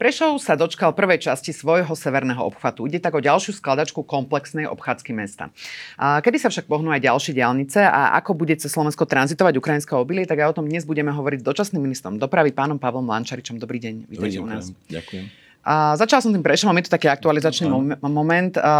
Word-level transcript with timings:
Prešov 0.00 0.40
sa 0.40 0.56
dočkal 0.56 0.96
prvej 0.96 1.28
časti 1.28 1.52
svojho 1.52 1.92
severného 1.92 2.40
obchvatu. 2.40 2.88
Ide 2.88 3.04
tak 3.04 3.12
o 3.12 3.20
ďalšiu 3.20 3.52
skladačku 3.52 4.00
komplexnej 4.00 4.64
obchádzky 4.64 5.12
mesta. 5.12 5.52
A 6.00 6.24
kedy 6.24 6.40
sa 6.40 6.48
však 6.48 6.64
pohnú 6.64 6.88
aj 6.88 7.04
ďalšie 7.04 7.36
diálnice 7.36 7.84
a 7.84 8.16
ako 8.16 8.32
bude 8.32 8.56
cez 8.56 8.72
Slovensko 8.72 9.04
tranzitovať 9.04 9.60
ukrajinské 9.60 9.92
obilie, 9.92 10.24
tak 10.24 10.40
aj 10.40 10.56
o 10.56 10.64
tom 10.64 10.72
dnes 10.72 10.88
budeme 10.88 11.12
hovoriť 11.12 11.44
s 11.44 11.48
dočasným 11.52 11.84
ministrom 11.84 12.16
dopravy 12.16 12.48
pánom 12.56 12.80
Pavlom 12.80 13.04
Lančaričom. 13.12 13.60
Dobrý 13.60 13.76
deň, 13.76 14.08
vítajte 14.08 14.40
u 14.40 14.48
nás. 14.48 14.72
Ďakujem. 14.88 15.49
A 15.60 15.92
začal 15.92 16.24
som 16.24 16.32
tým 16.32 16.40
Prešovom, 16.40 16.72
je 16.80 16.88
to 16.88 16.96
taký 16.96 17.12
aktualizačný 17.12 17.68
mom- 17.68 18.00
moment. 18.00 18.56
A, 18.56 18.64
a, 18.64 18.74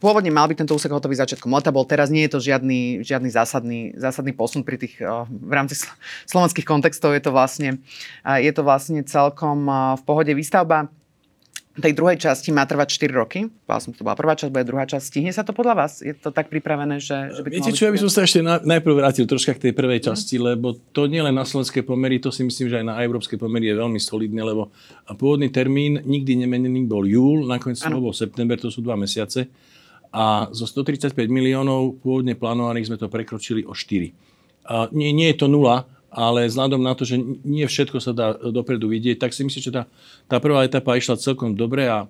pôvodne 0.00 0.32
mal 0.32 0.48
byť 0.48 0.64
tento 0.64 0.72
úsek 0.72 0.88
hotový 0.88 1.20
začiatkom 1.20 1.52
leta, 1.52 1.68
bol 1.68 1.84
teraz 1.84 2.08
nie 2.08 2.24
je 2.24 2.32
to 2.32 2.40
žiadny, 2.40 3.04
žiadny 3.04 3.28
zásadný, 3.28 3.92
zásadný 3.92 4.32
posun 4.32 4.64
pri 4.64 4.80
tých, 4.80 4.96
a, 5.04 5.28
v 5.28 5.52
rámci 5.52 5.84
slovenských 6.24 6.64
kontextov. 6.64 7.12
Je 7.12 7.22
to 7.22 7.32
vlastne, 7.36 7.76
a, 8.24 8.40
je 8.40 8.52
to 8.56 8.64
vlastne 8.64 9.04
celkom 9.04 9.68
a, 9.68 10.00
v 10.00 10.02
pohode 10.08 10.32
výstavba 10.32 10.88
tej 11.82 11.94
druhej 11.98 12.22
časti 12.22 12.54
má 12.54 12.62
trvať 12.70 12.94
4 12.94 13.10
roky. 13.18 13.50
Povedal 13.66 13.82
som, 13.82 13.90
to 13.90 14.06
bola 14.06 14.14
prvá 14.14 14.38
časť, 14.38 14.50
bude 14.54 14.62
druhá 14.62 14.86
časť. 14.86 15.02
Stihne 15.02 15.34
sa 15.34 15.42
to 15.42 15.50
podľa 15.50 15.74
vás? 15.74 15.98
Je 15.98 16.14
to 16.14 16.30
tak 16.30 16.46
pripravené, 16.46 17.02
že, 17.02 17.34
že 17.34 17.42
by 17.42 17.50
Viete 17.50 17.74
čo, 17.74 17.90
ja 17.90 17.94
by 17.94 17.98
som 17.98 18.10
sa 18.14 18.22
ešte 18.22 18.46
na, 18.46 18.62
najprv 18.62 18.94
vrátil 18.94 19.26
troška 19.26 19.58
k 19.58 19.70
tej 19.70 19.72
prvej 19.74 19.98
mhm. 19.98 20.06
časti, 20.06 20.38
mm. 20.38 20.42
lebo 20.54 20.78
to 20.94 21.10
nie 21.10 21.18
len 21.18 21.34
na 21.34 21.42
slovenské 21.42 21.82
pomery, 21.82 22.22
to 22.22 22.30
si 22.30 22.46
myslím, 22.46 22.70
že 22.70 22.78
aj 22.78 22.86
na 22.86 22.94
európske 23.02 23.34
pomery 23.34 23.74
je 23.74 23.74
veľmi 23.74 23.98
solidné, 23.98 24.42
lebo 24.46 24.70
pôvodný 25.18 25.50
termín 25.50 25.98
nikdy 26.06 26.46
nemenený 26.46 26.86
bol 26.86 27.02
júl, 27.02 27.42
nakoniec 27.42 27.82
to 27.82 27.98
bol 27.98 28.14
september, 28.14 28.54
to 28.54 28.70
sú 28.70 28.78
dva 28.78 28.94
mesiace. 28.94 29.50
A 30.14 30.46
zo 30.54 30.70
135 30.70 31.10
miliónov 31.26 31.98
pôvodne 31.98 32.38
plánovaných 32.38 32.86
sme 32.86 33.02
to 33.02 33.10
prekročili 33.10 33.66
o 33.66 33.74
4. 33.74 34.14
A 34.70 34.86
nie, 34.94 35.10
nie 35.10 35.34
je 35.34 35.42
to 35.42 35.50
nula, 35.50 35.90
ale 36.14 36.46
vzhľadom 36.46 36.78
na 36.78 36.94
to, 36.94 37.02
že 37.02 37.18
nie 37.42 37.66
všetko 37.66 37.98
sa 37.98 38.14
dá 38.14 38.38
dopredu 38.38 38.86
vidieť, 38.86 39.18
tak 39.18 39.34
si 39.34 39.42
myslím, 39.42 39.62
že 39.66 39.74
tá, 39.74 39.82
tá 40.30 40.38
prvá 40.38 40.62
etapa 40.62 40.94
išla 40.94 41.18
celkom 41.18 41.58
dobre 41.58 41.90
a 41.90 42.06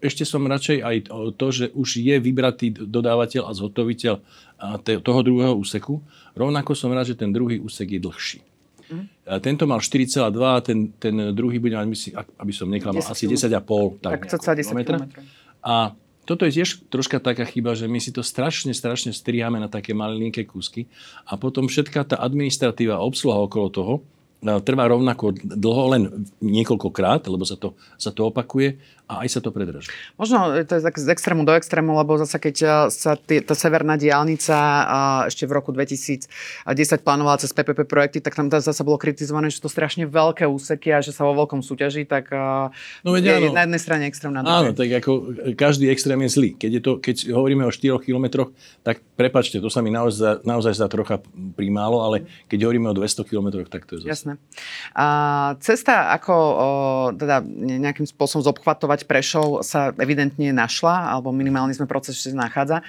ešte 0.00 0.24
som 0.24 0.42
radšej 0.48 0.78
aj 0.80 0.96
to, 1.36 1.46
že 1.52 1.66
už 1.76 2.00
je 2.00 2.16
vybratý 2.16 2.72
dodávateľ 2.72 3.46
a 3.46 3.52
zhotoviteľ 3.52 4.14
toho 5.04 5.20
druhého 5.20 5.52
úseku. 5.52 6.00
Rovnako 6.32 6.72
som 6.72 6.88
rád, 6.88 7.12
že 7.12 7.20
ten 7.20 7.28
druhý 7.28 7.60
úsek 7.60 7.92
je 7.92 8.00
dlhší. 8.00 8.40
Mm. 8.88 9.06
Tento 9.44 9.64
mal 9.68 9.84
4,2 9.84 10.24
a 10.40 10.60
ten, 10.64 10.92
ten 10.96 11.36
druhý 11.36 11.60
bude 11.60 11.76
mať, 11.76 11.84
aby 12.16 12.52
som 12.52 12.68
neklamal, 12.68 13.04
asi 13.04 13.28
10,5. 13.28 14.00
Tak, 14.00 14.28
tak 14.28 14.56
10 14.56 14.72
km. 14.72 14.80
A 15.62 15.94
toto 16.22 16.46
je 16.46 16.62
tiež 16.62 16.86
troška 16.86 17.18
taká 17.18 17.42
chyba, 17.42 17.74
že 17.74 17.90
my 17.90 17.98
si 17.98 18.14
to 18.14 18.22
strašne, 18.22 18.70
strašne 18.70 19.10
striháme 19.10 19.58
na 19.58 19.66
také 19.66 19.90
malinké 19.90 20.46
kúsky 20.46 20.86
a 21.26 21.34
potom 21.34 21.66
všetká 21.66 22.06
tá 22.06 22.16
administratíva 22.22 23.02
obsluha 23.02 23.42
okolo 23.42 23.66
toho 23.68 23.94
e, 23.98 24.00
trvá 24.62 24.86
rovnako 24.86 25.34
dlho, 25.42 25.84
len 25.98 26.02
niekoľkokrát, 26.38 27.26
lebo 27.26 27.42
sa 27.42 27.58
to, 27.58 27.74
sa 27.98 28.14
to 28.14 28.30
opakuje 28.30 28.78
a 29.12 29.24
aj 29.24 29.28
sa 29.28 29.40
to 29.44 29.52
predrží. 29.52 29.92
Možno 30.16 30.64
to 30.64 30.72
je 30.78 30.82
tak 30.82 30.96
z 30.96 31.08
extrému 31.12 31.44
do 31.44 31.52
extrému, 31.52 31.92
lebo 31.92 32.16
zase 32.16 32.40
keď 32.40 32.56
eh, 32.64 32.72
sa 32.88 33.12
tý, 33.20 33.44
tá 33.44 33.52
severná 33.52 34.00
diálnica 34.00 34.56
ešte 35.28 35.44
v 35.44 35.52
roku 35.52 35.70
2010 35.70 36.28
plánovala 37.04 37.36
cez 37.40 37.52
PPP 37.52 37.84
projekty, 37.84 38.24
tak 38.24 38.32
tam 38.32 38.48
zase 38.48 38.80
bolo 38.80 38.96
kritizované, 38.96 39.52
že 39.52 39.60
to 39.60 39.68
strašne 39.68 40.08
veľké 40.08 40.48
úseky 40.48 40.94
a 40.94 41.04
že 41.04 41.12
sa 41.12 41.28
vo 41.28 41.36
veľkom 41.36 41.60
súťaží, 41.60 42.08
tak 42.08 42.32
eh, 42.32 42.72
no, 43.04 43.12
veď, 43.12 43.22
je 43.22 43.48
áno. 43.50 43.56
na 43.56 43.62
jednej 43.68 43.80
strane 43.80 44.04
extrém, 44.08 44.32
na 44.32 44.40
Áno, 44.42 44.72
tak 44.72 44.88
ako 44.88 45.36
každý 45.54 45.92
extrém 45.92 46.18
je 46.24 46.30
zlý. 46.32 46.50
Keď, 46.56 46.70
je 46.72 46.82
to, 46.82 46.92
keď 46.98 47.16
hovoríme 47.34 47.66
o 47.66 47.72
4 47.72 48.00
kilometroch, 48.00 48.54
tak 48.82 49.04
prepačte, 49.18 49.60
to 49.60 49.68
sa 49.68 49.84
mi 49.84 49.92
naozaj, 49.92 50.42
naozaj 50.46 50.76
zdá 50.78 50.88
trocha 50.88 51.20
primálo, 51.54 52.02
ale 52.04 52.26
keď 52.48 52.68
hovoríme 52.68 52.88
o 52.90 52.94
200 52.96 53.28
kilometroch, 53.28 53.68
tak 53.68 53.84
to 53.88 53.98
je 53.98 54.06
zase. 54.06 54.10
Jasné. 54.10 54.32
A 54.96 55.06
cesta, 55.58 56.14
ako 56.14 56.34
o, 56.34 56.68
teda 57.16 57.42
nejakým 57.56 58.06
spôsobom 58.06 58.44
zobchvatovať 58.44 59.01
Prešov 59.04 59.66
sa 59.66 59.90
evidentne 60.00 60.50
našla, 60.54 61.12
alebo 61.12 61.34
minimálne 61.34 61.74
sme 61.76 61.90
proces 61.90 62.16
ešte 62.16 62.32
nachádza. 62.32 62.80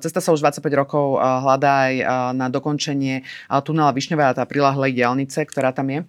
Cesta 0.00 0.22
sa 0.22 0.30
už 0.32 0.40
25 0.42 0.62
rokov 0.74 1.18
hľadá 1.20 1.90
aj 1.90 1.94
na 2.34 2.46
dokončenie 2.48 3.22
tunela 3.66 3.92
Višňová 3.92 4.32
a 4.32 4.36
tá 4.36 4.44
prilahlej 4.46 4.94
diálnice, 4.96 5.44
ktorá 5.46 5.74
tam 5.74 5.90
je, 5.92 6.00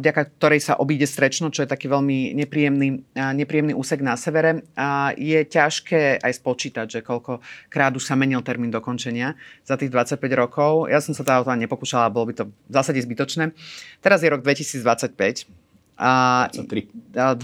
vďaka 0.00 0.22
ktorej 0.36 0.60
sa 0.60 0.74
obíde 0.76 1.06
Strečno, 1.06 1.54
čo 1.54 1.62
je 1.64 1.68
taký 1.70 1.86
veľmi 1.88 2.34
nepríjemný, 2.34 3.02
nepríjemný 3.14 3.72
úsek 3.72 4.02
na 4.02 4.18
severe. 4.18 4.66
Je 5.14 5.40
ťažké 5.44 6.20
aj 6.20 6.32
spočítať, 6.40 6.86
že 6.88 7.00
koľkokrát 7.00 7.94
už 7.94 8.04
sa 8.04 8.18
menil 8.18 8.42
termín 8.42 8.74
dokončenia 8.74 9.38
za 9.62 9.78
tých 9.78 9.88
25 9.88 10.20
rokov. 10.34 10.90
Ja 10.90 10.98
som 11.00 11.14
sa 11.14 11.22
teda 11.22 11.40
o 11.40 11.46
to 11.46 11.54
nepokúšala, 11.54 12.12
bolo 12.12 12.28
by 12.30 12.34
to 12.34 12.44
v 12.50 12.72
zásade 12.72 13.00
zbytočné. 13.00 13.54
Teraz 14.02 14.20
je 14.20 14.28
rok 14.28 14.42
2025. 14.42 15.46
A, 15.94 16.50
23. 16.50 16.90
A, 17.14 17.38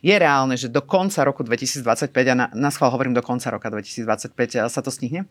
je 0.00 0.14
reálne, 0.14 0.54
že 0.56 0.72
do 0.72 0.80
konca 0.84 1.24
roku 1.24 1.42
2025, 1.42 2.10
a 2.10 2.34
na, 2.34 2.46
na 2.52 2.70
schvál 2.70 2.90
hovorím 2.90 3.14
do 3.16 3.22
konca 3.22 3.50
roka 3.50 3.68
2025, 3.70 4.70
sa 4.70 4.80
to 4.80 4.90
stihne? 4.90 5.26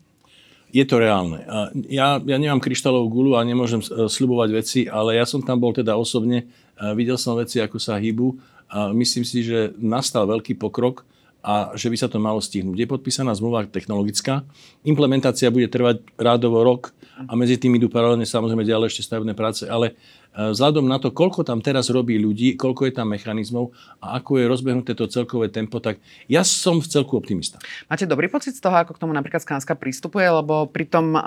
Je 0.70 0.86
to 0.86 1.02
reálne. 1.02 1.42
Ja, 1.90 2.22
ja 2.22 2.36
nemám 2.38 2.62
kryštálovú 2.62 3.10
gulu 3.10 3.30
a 3.34 3.42
nemôžem 3.42 3.82
e, 3.82 4.06
slubovať 4.06 4.48
veci, 4.54 4.80
ale 4.86 5.18
ja 5.18 5.26
som 5.26 5.42
tam 5.42 5.58
bol 5.58 5.74
teda 5.74 5.98
osobne, 5.98 6.46
videl 6.94 7.18
som 7.20 7.36
veci, 7.36 7.60
ako 7.60 7.76
sa 7.76 8.00
hýbu 8.00 8.38
a 8.70 8.94
myslím 8.94 9.26
si, 9.26 9.42
že 9.42 9.74
nastal 9.76 10.24
veľký 10.30 10.56
pokrok 10.56 11.04
a 11.42 11.72
že 11.74 11.88
by 11.88 11.96
sa 11.96 12.08
to 12.08 12.20
malo 12.20 12.38
stihnúť. 12.38 12.76
Je 12.76 12.88
podpísaná 12.88 13.32
zmluva 13.32 13.66
technologická, 13.66 14.44
implementácia 14.84 15.52
bude 15.52 15.68
trvať 15.68 16.04
rádovo 16.20 16.62
rok 16.62 16.94
a 17.28 17.32
medzi 17.36 17.60
tým 17.60 17.76
idú 17.76 17.92
paralelne 17.92 18.24
samozrejme 18.24 18.64
ďalej 18.64 18.94
ešte 18.94 19.06
stavebné 19.08 19.36
práce, 19.36 19.68
ale 19.68 19.98
E, 20.30 20.54
vzhľadom 20.54 20.86
na 20.86 21.02
to, 21.02 21.10
koľko 21.10 21.42
tam 21.42 21.58
teraz 21.58 21.90
robí 21.90 22.14
ľudí, 22.14 22.54
koľko 22.54 22.86
je 22.86 22.92
tam 22.94 23.10
mechanizmov 23.10 23.74
a 23.98 24.22
ako 24.22 24.38
je 24.38 24.44
rozbehnuté 24.46 24.94
to 24.94 25.10
celkové 25.10 25.50
tempo, 25.50 25.82
tak 25.82 25.98
ja 26.30 26.46
som 26.46 26.78
v 26.78 26.86
celku 26.86 27.18
optimista. 27.18 27.58
Máte 27.90 28.06
dobrý 28.06 28.30
pocit 28.30 28.54
z 28.54 28.62
toho, 28.62 28.78
ako 28.78 28.94
k 28.94 29.00
tomu 29.02 29.10
napríklad 29.10 29.42
Skanska 29.42 29.74
prístupuje, 29.74 30.30
lebo 30.30 30.70
pri 30.70 30.86
tom, 30.86 31.18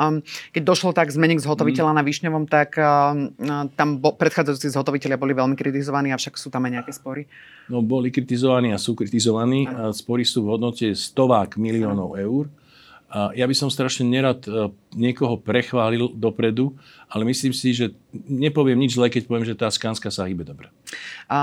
keď 0.55 0.63
došlo 0.63 0.95
tak 0.95 1.11
zmeniť 1.11 1.43
zhotoviteľa 1.43 1.91
mm. 1.91 1.97
na 1.99 2.03
Višňovom, 2.07 2.43
tak 2.47 2.79
tam 3.75 3.89
bo, 3.99 4.15
predchádzajúci 4.15 4.71
zhotoviteľia 4.71 5.19
boli 5.19 5.35
veľmi 5.35 5.59
kritizovaní, 5.59 6.15
avšak 6.15 6.39
sú 6.39 6.47
tam 6.47 6.63
aj 6.63 6.71
nejaké 6.79 6.91
spory? 6.95 7.27
No, 7.67 7.83
boli 7.83 8.07
kritizovaní 8.07 8.71
a 8.71 8.79
sú 8.79 8.95
kritizovaní. 8.95 9.67
Ano. 9.67 9.91
Spory 9.91 10.23
sú 10.23 10.47
v 10.47 10.55
hodnote 10.55 10.95
stovák 10.95 11.59
miliónov 11.59 12.15
ano. 12.15 12.23
eur. 12.23 12.45
Ja 13.13 13.45
by 13.45 13.53
som 13.53 13.69
strašne 13.69 14.09
nerad 14.09 14.41
e, 14.49 14.73
niekoho 14.97 15.37
prechválil 15.37 16.17
dopredu, 16.17 16.73
ale 17.05 17.29
myslím 17.29 17.53
si, 17.53 17.69
že 17.69 17.93
nepoviem 18.13 18.77
nič 18.77 18.93
zle, 18.95 19.09
keď 19.09 19.25
poviem, 19.25 19.45
že 19.45 19.57
tá 19.57 19.67
Skanska 19.73 20.13
sa 20.13 20.29
hýbe 20.29 20.45
dobre. 20.45 20.69
A 21.25 21.39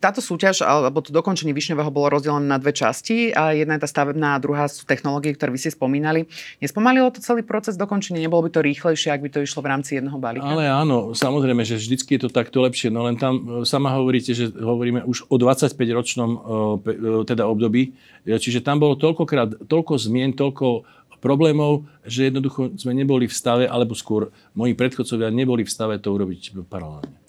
táto 0.00 0.24
súťaž, 0.24 0.64
alebo 0.64 1.04
to 1.04 1.12
dokončenie 1.12 1.52
Višňového 1.52 1.92
bolo 1.92 2.16
rozdelené 2.16 2.48
na 2.48 2.56
dve 2.56 2.72
časti. 2.72 3.30
A 3.36 3.52
jedna 3.52 3.76
je 3.76 3.84
tá 3.84 3.88
stavebná 3.88 4.34
a 4.34 4.42
druhá 4.42 4.66
sú 4.66 4.88
technológie, 4.88 5.36
ktoré 5.36 5.52
vy 5.52 5.60
ste 5.60 5.76
spomínali. 5.76 6.24
Nespomalilo 6.64 7.12
to 7.12 7.20
celý 7.20 7.44
proces 7.44 7.76
dokončenia? 7.76 8.24
Nebolo 8.24 8.48
by 8.48 8.50
to 8.56 8.60
rýchlejšie, 8.64 9.12
ak 9.12 9.20
by 9.20 9.30
to 9.30 9.44
išlo 9.44 9.60
v 9.60 9.70
rámci 9.70 10.00
jedného 10.00 10.16
balíka? 10.16 10.48
Ale 10.48 10.66
áno, 10.66 11.12
samozrejme, 11.12 11.62
že 11.62 11.76
vždycky 11.76 12.16
je 12.16 12.26
to 12.26 12.30
takto 12.32 12.64
lepšie. 12.64 12.88
No 12.88 13.04
len 13.04 13.20
tam 13.20 13.62
e, 13.62 13.68
sama 13.68 13.92
hovoríte, 13.92 14.32
že 14.32 14.48
hovoríme 14.48 15.04
už 15.04 15.28
o 15.28 15.36
25-ročnom 15.36 16.30
e, 16.32 16.38
teda 17.28 17.44
období. 17.44 17.92
Čiže 18.24 18.64
tam 18.64 18.80
bolo 18.80 18.96
toľkokrát, 18.96 19.68
toľko 19.68 19.98
zmien, 19.98 20.32
toľko 20.32 20.86
problémov, 21.22 21.86
že 22.02 22.28
jednoducho 22.28 22.74
sme 22.74 22.92
neboli 22.98 23.30
v 23.30 23.34
stave, 23.38 23.64
alebo 23.70 23.94
skôr 23.94 24.34
moji 24.58 24.74
predchodcovia 24.74 25.30
neboli 25.30 25.62
v 25.62 25.70
stave 25.70 26.02
to 26.02 26.10
urobiť 26.10 26.66
paralelne. 26.66 27.22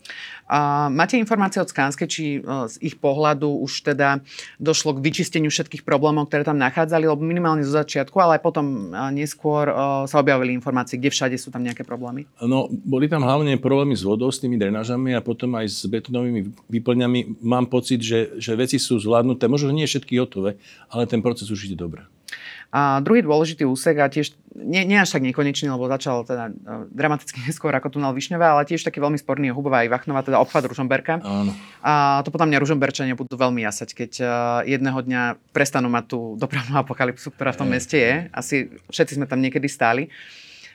A 0.44 0.92
máte 0.92 1.16
informácie 1.16 1.64
od 1.64 1.72
Skanske, 1.72 2.04
či 2.04 2.38
e, 2.38 2.40
z 2.44 2.76
ich 2.84 3.00
pohľadu 3.00 3.48
už 3.64 3.96
teda 3.96 4.20
došlo 4.60 5.00
k 5.00 5.04
vyčisteniu 5.04 5.48
všetkých 5.48 5.88
problémov, 5.88 6.28
ktoré 6.28 6.44
tam 6.44 6.60
nachádzali, 6.60 7.08
lebo 7.08 7.24
minimálne 7.24 7.64
zo 7.64 7.72
začiatku, 7.72 8.14
ale 8.20 8.38
aj 8.38 8.42
potom 8.44 8.92
e, 8.92 9.16
neskôr 9.16 9.72
e, 9.72 9.74
sa 10.04 10.20
objavili 10.20 10.52
informácie, 10.52 11.00
kde 11.00 11.16
všade 11.16 11.38
sú 11.40 11.48
tam 11.48 11.64
nejaké 11.64 11.88
problémy? 11.88 12.28
No, 12.44 12.68
boli 12.70 13.08
tam 13.08 13.24
hlavne 13.24 13.56
problémy 13.56 13.96
s 13.96 14.04
vodou, 14.04 14.28
s 14.28 14.44
tými 14.44 14.60
drenážami 14.60 15.16
a 15.16 15.24
potom 15.24 15.56
aj 15.56 15.72
s 15.72 15.80
betonovými 15.88 16.52
výplňami. 16.68 17.40
Mám 17.40 17.72
pocit, 17.72 18.04
že, 18.04 18.36
že 18.36 18.52
veci 18.60 18.78
sú 18.84 19.00
zvládnuté, 19.00 19.48
možno 19.48 19.72
nie 19.72 19.88
všetky 19.88 20.20
hotové, 20.20 20.60
ale 20.92 21.08
ten 21.08 21.24
proces 21.24 21.48
už 21.48 21.72
ide 21.72 21.80
dobre. 21.80 22.04
A 22.74 23.06
druhý 23.06 23.22
dôležitý 23.22 23.70
úsek, 23.70 24.02
a 24.02 24.10
tiež 24.10 24.34
nie, 24.58 24.82
nie 24.82 24.98
až 24.98 25.14
tak 25.14 25.22
nekonečný, 25.22 25.70
lebo 25.70 25.86
začal 25.86 26.26
teda 26.26 26.50
uh, 26.50 26.90
dramaticky 26.90 27.38
neskôr 27.46 27.70
ako 27.70 27.94
tunel 27.94 28.18
Višňová, 28.18 28.58
ale 28.58 28.66
tiež 28.66 28.82
taký 28.82 28.98
veľmi 28.98 29.22
sporný 29.22 29.54
Hubová 29.54 29.86
aj 29.86 29.94
Vachnová, 29.94 30.26
teda 30.26 30.42
obchvat 30.42 30.66
Ružomberka. 30.66 31.22
Áno. 31.22 31.54
A 31.86 32.26
to 32.26 32.34
potom 32.34 32.50
mňa 32.50 32.58
Ružomberčania 32.58 33.14
budú 33.14 33.38
veľmi 33.38 33.62
jasať, 33.62 33.94
keď 33.94 34.12
uh, 34.26 34.30
jedného 34.66 34.98
dňa 35.06 35.54
prestanú 35.54 35.86
mať 35.94 36.18
tú 36.18 36.20
dopravnú 36.42 36.74
apokalypsu, 36.82 37.30
ktorá 37.30 37.54
v 37.54 37.60
tom 37.62 37.70
meste 37.70 38.02
je. 38.02 38.14
Asi 38.34 38.74
všetci 38.90 39.22
sme 39.22 39.30
tam 39.30 39.38
niekedy 39.38 39.70
stáli. 39.70 40.10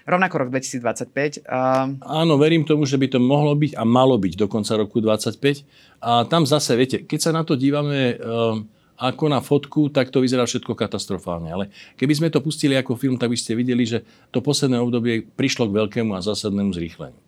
Rovnako 0.07 0.47
rok 0.47 0.49
2025. 0.55 1.45
Uh... 1.45 1.99
Áno, 2.01 2.39
verím 2.39 2.63
tomu, 2.63 2.87
že 2.87 2.97
by 2.97 3.11
to 3.11 3.19
mohlo 3.19 3.53
byť 3.59 3.75
a 3.75 3.83
malo 3.85 4.17
byť 4.17 4.39
do 4.39 4.47
konca 4.47 4.79
roku 4.79 5.03
2025. 5.03 5.67
A 6.01 6.25
tam 6.31 6.47
zase, 6.47 6.79
viete, 6.79 7.03
keď 7.03 7.19
sa 7.19 7.31
na 7.35 7.43
to 7.43 7.59
dívame... 7.59 8.15
Uh, 8.23 8.63
ako 8.99 9.25
na 9.31 9.39
fotku, 9.39 9.87
tak 9.95 10.11
to 10.11 10.19
vyzerá 10.19 10.43
všetko 10.43 10.75
katastrofálne. 10.75 11.55
Ale 11.55 11.71
keby 11.95 12.19
sme 12.19 12.29
to 12.35 12.43
pustili 12.43 12.75
ako 12.75 12.99
film, 12.99 13.15
tak 13.15 13.31
by 13.31 13.39
ste 13.39 13.55
videli, 13.55 13.87
že 13.87 14.03
to 14.35 14.43
posledné 14.43 14.75
obdobie 14.83 15.23
prišlo 15.23 15.71
k 15.71 15.77
veľkému 15.79 16.19
a 16.19 16.21
zásadnému 16.21 16.75
zrýchleniu. 16.75 17.23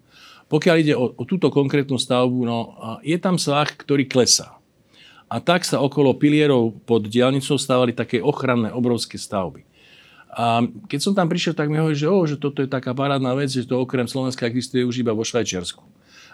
pokiaľ 0.50 0.76
ide 0.82 0.94
o, 0.99 1.14
o 1.14 1.22
túto 1.22 1.46
konkrétnu 1.46 1.94
stavbu, 1.94 2.38
no, 2.43 2.58
je 3.06 3.14
tam 3.22 3.38
svah, 3.38 3.70
ktorý 3.70 4.11
klesá. 4.11 4.58
A 5.31 5.38
tak 5.38 5.62
sa 5.62 5.78
okolo 5.78 6.19
pilierov 6.19 6.75
pod 6.82 7.06
diálnicou 7.06 7.55
stávali 7.55 7.94
také 7.94 8.19
ochranné 8.19 8.75
obrovské 8.75 9.14
stavby. 9.14 9.62
A 10.34 10.67
keď 10.90 11.00
som 11.02 11.14
tam 11.14 11.31
prišiel, 11.31 11.55
tak 11.55 11.70
mi 11.70 11.78
hovorí, 11.78 11.94
že, 11.94 12.06
že 12.06 12.37
toto 12.38 12.62
je 12.62 12.70
taká 12.70 12.90
parádna 12.94 13.34
vec, 13.38 13.50
že 13.50 13.62
to 13.62 13.78
okrem 13.78 14.11
Slovenska 14.11 14.46
existuje 14.46 14.82
už 14.82 15.06
iba 15.06 15.14
vo 15.14 15.22
Švajčiarsku. 15.22 15.87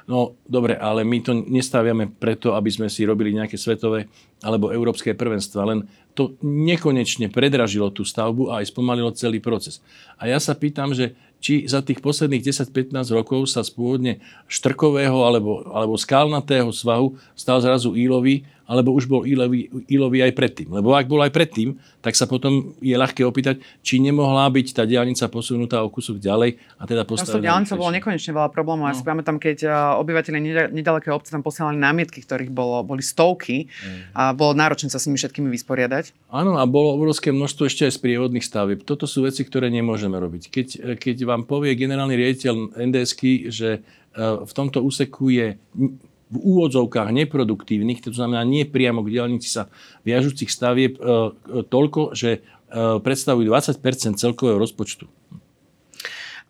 No 0.07 0.39
dobre, 0.47 0.79
ale 0.79 1.03
my 1.03 1.19
to 1.19 1.35
nestaviame 1.35 2.07
preto, 2.07 2.55
aby 2.55 2.71
sme 2.71 2.87
si 2.87 3.03
robili 3.03 3.35
nejaké 3.35 3.59
svetové 3.59 4.07
alebo 4.39 4.71
európske 4.71 5.19
prvenstva, 5.19 5.67
len 5.67 5.83
to 6.15 6.39
nekonečne 6.47 7.27
predražilo 7.27 7.91
tú 7.91 8.07
stavbu 8.07 8.55
a 8.55 8.63
aj 8.63 8.71
spomalilo 8.71 9.11
celý 9.19 9.43
proces. 9.43 9.83
A 10.15 10.31
ja 10.31 10.39
sa 10.39 10.55
pýtam, 10.55 10.95
že 10.95 11.19
či 11.43 11.67
za 11.67 11.83
tých 11.83 12.01
posledných 12.01 12.41
10-15 12.41 13.13
rokov 13.13 13.51
sa 13.51 13.67
z 13.67 13.75
pôvodne 13.75 14.23
štrkového 14.47 15.27
alebo, 15.27 15.67
alebo 15.75 15.99
skalnatého 15.99 16.71
svahu 16.71 17.19
stal 17.35 17.59
zrazu 17.61 17.93
ílový 17.99 18.47
alebo 18.67 18.91
už 18.91 19.07
bol 19.07 19.23
Ilovi, 19.23 19.71
Ilovi 19.87 20.27
aj 20.27 20.35
predtým. 20.35 20.69
Lebo 20.75 20.93
ak 20.99 21.07
bol 21.07 21.23
aj 21.23 21.31
predtým, 21.31 21.79
tak 22.03 22.19
sa 22.19 22.27
potom 22.27 22.75
je 22.83 22.99
ľahké 22.99 23.23
opýtať, 23.23 23.63
či 23.81 24.03
nemohla 24.03 24.51
byť 24.51 24.67
tá 24.75 24.83
diálnica 24.83 25.31
posunutá 25.31 25.87
o 25.87 25.89
kúsok 25.89 26.19
ďalej 26.19 26.59
a 26.79 26.83
teda 26.83 27.07
postavená. 27.07 27.39
No, 27.39 27.47
diálnica 27.47 27.75
bolo 27.79 27.95
nekonečne 27.95 28.33
veľa 28.35 28.51
problémov. 28.51 28.85
No. 28.87 28.91
Ja 28.91 28.99
si 28.99 29.07
pamätám, 29.07 29.39
keď 29.39 29.59
eh, 29.67 29.73
obyvateľe 30.03 30.39
nedaleké 30.75 31.15
obce 31.15 31.31
tam 31.31 31.47
posielali 31.47 31.79
námietky, 31.79 32.27
ktorých 32.27 32.51
bolo, 32.51 32.83
boli 32.83 33.07
stovky 33.07 33.71
mm. 33.71 34.19
a 34.19 34.35
bolo 34.35 34.59
náročné 34.59 34.91
sa 34.91 34.99
s 34.99 35.07
nimi 35.07 35.17
všetkými 35.17 35.47
vysporiadať. 35.47 36.35
Áno, 36.35 36.59
a 36.59 36.67
bolo 36.67 36.99
obrovské 36.99 37.31
množstvo 37.31 37.71
ešte 37.71 37.87
aj 37.87 38.03
sprievodných 38.03 38.43
stavieb. 38.43 38.83
Toto 38.83 39.07
sú 39.07 39.23
veci, 39.23 39.47
ktoré 39.47 39.71
nemôžeme 39.71 40.19
robiť. 40.19 40.43
Keď, 40.51 40.67
eh, 40.83 40.97
keď 40.99 41.17
vám 41.23 41.47
povie 41.47 41.79
generálny 41.79 42.19
riaditeľ 42.19 42.83
NDSky, 42.83 43.47
že 43.55 43.79
eh, 43.79 44.19
v 44.19 44.53
tomto 44.53 44.83
úseku 44.83 45.31
je 45.31 45.55
v 46.27 46.37
úvodzovkách 46.43 47.15
neproduktívnych, 47.15 48.03
to 48.03 48.11
znamená 48.11 48.43
nie 48.43 48.67
priamo 48.67 49.07
k 49.07 49.15
dielnici 49.15 49.47
sa 49.47 49.71
viažúcich 50.03 50.51
stavieb, 50.51 50.99
e, 50.99 51.01
e, 51.01 51.11
toľko, 51.63 52.19
že 52.19 52.31
e, 52.31 52.41
predstavujú 52.99 53.47
20% 53.47 54.19
celkového 54.19 54.59
rozpočtu. 54.59 55.07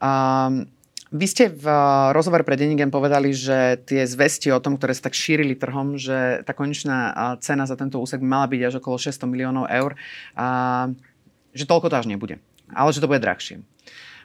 Um, 0.00 0.69
vy 1.12 1.26
ste 1.28 1.49
v 1.49 1.64
rozhovore 2.12 2.44
pre 2.44 2.58
Denigen 2.58 2.93
povedali, 2.93 3.32
že 3.32 3.81
tie 3.84 4.05
zvesti 4.05 4.52
o 4.52 4.61
tom, 4.61 4.76
ktoré 4.76 4.93
sa 4.93 5.08
tak 5.08 5.17
šírili 5.17 5.56
trhom, 5.56 5.96
že 5.96 6.44
tá 6.44 6.52
konečná 6.52 7.14
cena 7.40 7.64
za 7.64 7.79
tento 7.79 8.00
úsek 8.02 8.20
mala 8.20 8.50
byť 8.50 8.61
až 8.67 8.75
okolo 8.82 8.96
600 8.99 9.25
miliónov 9.25 9.70
eur, 9.70 9.94
a 10.34 10.46
že 11.56 11.64
toľko 11.64 11.88
to 11.88 11.96
až 11.96 12.06
nebude, 12.11 12.37
ale 12.75 12.90
že 12.93 13.00
to 13.00 13.08
bude 13.08 13.22
drahšie. 13.22 13.62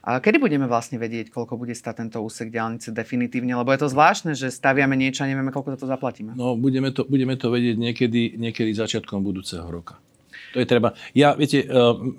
A 0.01 0.17
kedy 0.17 0.41
budeme 0.41 0.65
vlastne 0.65 0.97
vedieť, 0.97 1.29
koľko 1.29 1.61
bude 1.61 1.77
stať 1.77 2.01
tento 2.01 2.17
úsek 2.25 2.49
diálnice 2.49 2.89
definitívne? 2.89 3.53
Lebo 3.53 3.69
je 3.69 3.85
to 3.85 3.93
zvláštne, 3.93 4.33
že 4.33 4.49
staviame 4.49 4.97
niečo 4.97 5.21
a 5.21 5.29
nevieme, 5.29 5.53
koľko 5.53 5.77
to 5.77 5.85
zaplatíme. 5.85 6.33
No, 6.33 6.57
budeme 6.57 6.89
to, 6.89 7.05
budeme 7.05 7.37
to 7.37 7.53
vedieť 7.53 7.77
niekedy, 7.77 8.33
niekedy 8.33 8.73
začiatkom 8.73 9.21
budúceho 9.21 9.69
roka. 9.69 10.01
To 10.51 10.59
je 10.59 10.67
treba. 10.67 10.97
Ja, 11.15 11.37
viete, 11.37 11.63
e, 11.63 11.67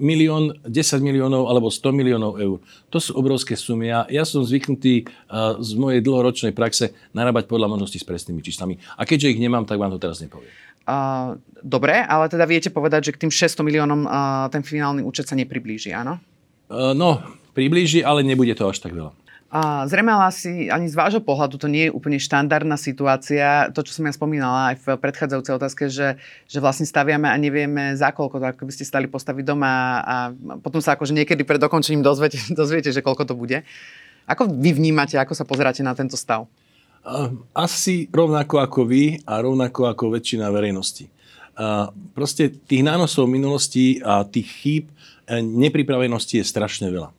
milión, 0.00 0.56
10 0.64 1.04
miliónov 1.04 1.52
alebo 1.52 1.68
100 1.68 1.92
miliónov 1.92 2.40
eur. 2.40 2.64
To 2.88 2.98
sú 3.02 3.12
obrovské 3.12 3.58
sumy. 3.58 3.92
Ja, 3.92 4.08
ja 4.08 4.24
som 4.24 4.40
zvyknutý 4.40 5.04
e, 5.04 5.04
z 5.60 5.70
mojej 5.76 6.00
dlhoročnej 6.00 6.56
praxe 6.56 6.96
narábať 7.12 7.44
podľa 7.50 7.76
možností 7.76 8.00
s 8.00 8.08
presnými 8.08 8.40
číslami. 8.40 8.80
A 8.96 9.04
keďže 9.04 9.36
ich 9.36 9.42
nemám, 9.42 9.68
tak 9.68 9.76
vám 9.76 9.92
to 9.92 10.00
teraz 10.00 10.22
nepoviem. 10.24 10.48
Uh, 10.82 11.38
dobre, 11.62 11.94
ale 11.94 12.26
teda 12.26 12.42
viete 12.42 12.66
povedať, 12.66 13.06
že 13.06 13.14
k 13.14 13.22
tým 13.22 13.30
600 13.30 13.62
miliónom 13.62 14.02
uh, 14.02 14.50
ten 14.50 14.66
finálny 14.66 15.06
účet 15.06 15.30
sa 15.30 15.38
nepriblíži, 15.38 15.94
áno? 15.94 16.18
Uh, 16.66 16.90
no, 16.90 17.22
priblíži, 17.52 18.00
ale 18.04 18.24
nebude 18.26 18.52
to 18.56 18.68
až 18.68 18.80
tak 18.80 18.92
veľa. 18.96 19.12
A 19.52 19.84
zrejme 19.84 20.08
asi 20.16 20.72
ani 20.72 20.88
z 20.88 20.96
vášho 20.96 21.20
pohľadu 21.20 21.60
to 21.60 21.68
nie 21.68 21.84
je 21.84 21.92
úplne 21.92 22.16
štandardná 22.16 22.80
situácia. 22.80 23.68
To, 23.76 23.84
čo 23.84 23.92
som 23.92 24.08
ja 24.08 24.16
spomínala 24.16 24.72
aj 24.72 24.80
v 24.80 24.86
predchádzajúcej 24.96 25.54
otázke, 25.60 25.82
že, 25.92 26.16
že 26.48 26.56
vlastne 26.56 26.88
staviame 26.88 27.28
a 27.28 27.36
nevieme 27.36 27.92
za 27.92 28.16
koľko, 28.16 28.40
to 28.40 28.46
ako 28.48 28.64
by 28.64 28.72
ste 28.72 28.88
stali 28.88 29.12
postaviť 29.12 29.44
doma 29.44 30.00
a 30.00 30.16
potom 30.64 30.80
sa 30.80 30.96
akože 30.96 31.12
niekedy 31.12 31.44
pred 31.44 31.60
dokončením 31.60 32.00
dozviete, 32.00 32.40
dozviete, 32.56 32.96
že 32.96 33.04
koľko 33.04 33.28
to 33.28 33.34
bude. 33.36 33.60
Ako 34.24 34.48
vy 34.48 34.72
vnímate, 34.72 35.20
ako 35.20 35.36
sa 35.36 35.44
pozeráte 35.44 35.84
na 35.84 35.92
tento 35.92 36.16
stav? 36.16 36.48
Asi 37.52 38.08
rovnako 38.08 38.56
ako 38.56 38.88
vy 38.88 39.20
a 39.28 39.36
rovnako 39.36 39.84
ako 39.92 40.16
väčšina 40.16 40.48
verejnosti. 40.48 41.12
Proste 42.16 42.48
tých 42.48 42.80
nánosov 42.80 43.28
minulosti 43.28 44.00
a 44.00 44.24
tých 44.24 44.48
chýb, 44.48 44.84
e, 45.28 45.44
nepripravenosti 45.44 46.40
je 46.40 46.44
strašne 46.48 46.88
veľa. 46.88 47.12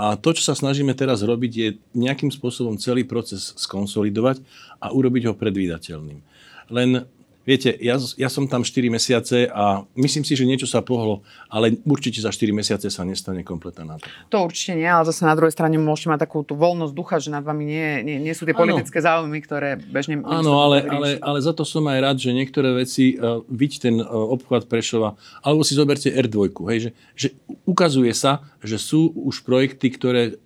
A 0.00 0.16
to, 0.16 0.32
čo 0.32 0.48
sa 0.48 0.56
snažíme 0.56 0.96
teraz 0.96 1.20
robiť, 1.20 1.52
je 1.52 1.68
nejakým 1.92 2.32
spôsobom 2.32 2.80
celý 2.80 3.04
proces 3.04 3.52
skonsolidovať 3.60 4.40
a 4.80 4.96
urobiť 4.96 5.28
ho 5.28 5.34
predvídateľným. 5.36 6.24
Len 6.72 7.04
Viete, 7.50 7.74
ja, 7.82 7.98
ja 8.14 8.30
som 8.30 8.46
tam 8.46 8.62
4 8.62 8.86
mesiace 8.94 9.50
a 9.50 9.82
myslím 9.98 10.22
si, 10.22 10.38
že 10.38 10.46
niečo 10.46 10.70
sa 10.70 10.86
pohlo, 10.86 11.26
ale 11.50 11.74
určite 11.82 12.22
za 12.22 12.30
4 12.30 12.46
mesiace 12.54 12.86
sa 12.94 13.02
nestane 13.02 13.42
kompletná 13.42 13.82
náprava. 13.82 14.14
To 14.30 14.46
určite 14.46 14.78
nie, 14.78 14.86
ale 14.86 15.02
zase 15.10 15.26
na 15.26 15.34
druhej 15.34 15.50
strane 15.50 15.74
môžete 15.74 16.14
mať 16.14 16.30
takú 16.30 16.46
tú 16.46 16.54
voľnosť 16.54 16.94
ducha, 16.94 17.18
že 17.18 17.34
nad 17.34 17.42
vami 17.42 17.66
nie, 17.66 18.06
nie, 18.06 18.16
nie 18.22 18.34
sú 18.38 18.46
tie 18.46 18.54
ano. 18.54 18.62
politické 18.62 19.02
záujmy, 19.02 19.42
ktoré 19.42 19.82
bežne... 19.82 20.22
Áno, 20.22 20.62
ale, 20.62 20.86
ale, 20.86 21.08
ale 21.18 21.38
za 21.42 21.50
to 21.50 21.66
som 21.66 21.82
aj 21.90 21.98
rád, 21.98 22.16
že 22.22 22.30
niektoré 22.30 22.70
veci, 22.70 23.18
uh, 23.18 23.42
viď 23.50 23.72
ten 23.82 23.98
uh, 23.98 24.06
obchvat 24.06 24.70
Prešova, 24.70 25.18
alebo 25.42 25.66
si 25.66 25.74
zoberte 25.74 26.06
R2, 26.06 26.54
hej, 26.70 26.78
že, 26.78 26.90
že 27.18 27.28
ukazuje 27.66 28.14
sa, 28.14 28.46
že 28.62 28.78
sú 28.78 29.10
už 29.10 29.42
projekty, 29.42 29.90
ktoré 29.90 30.38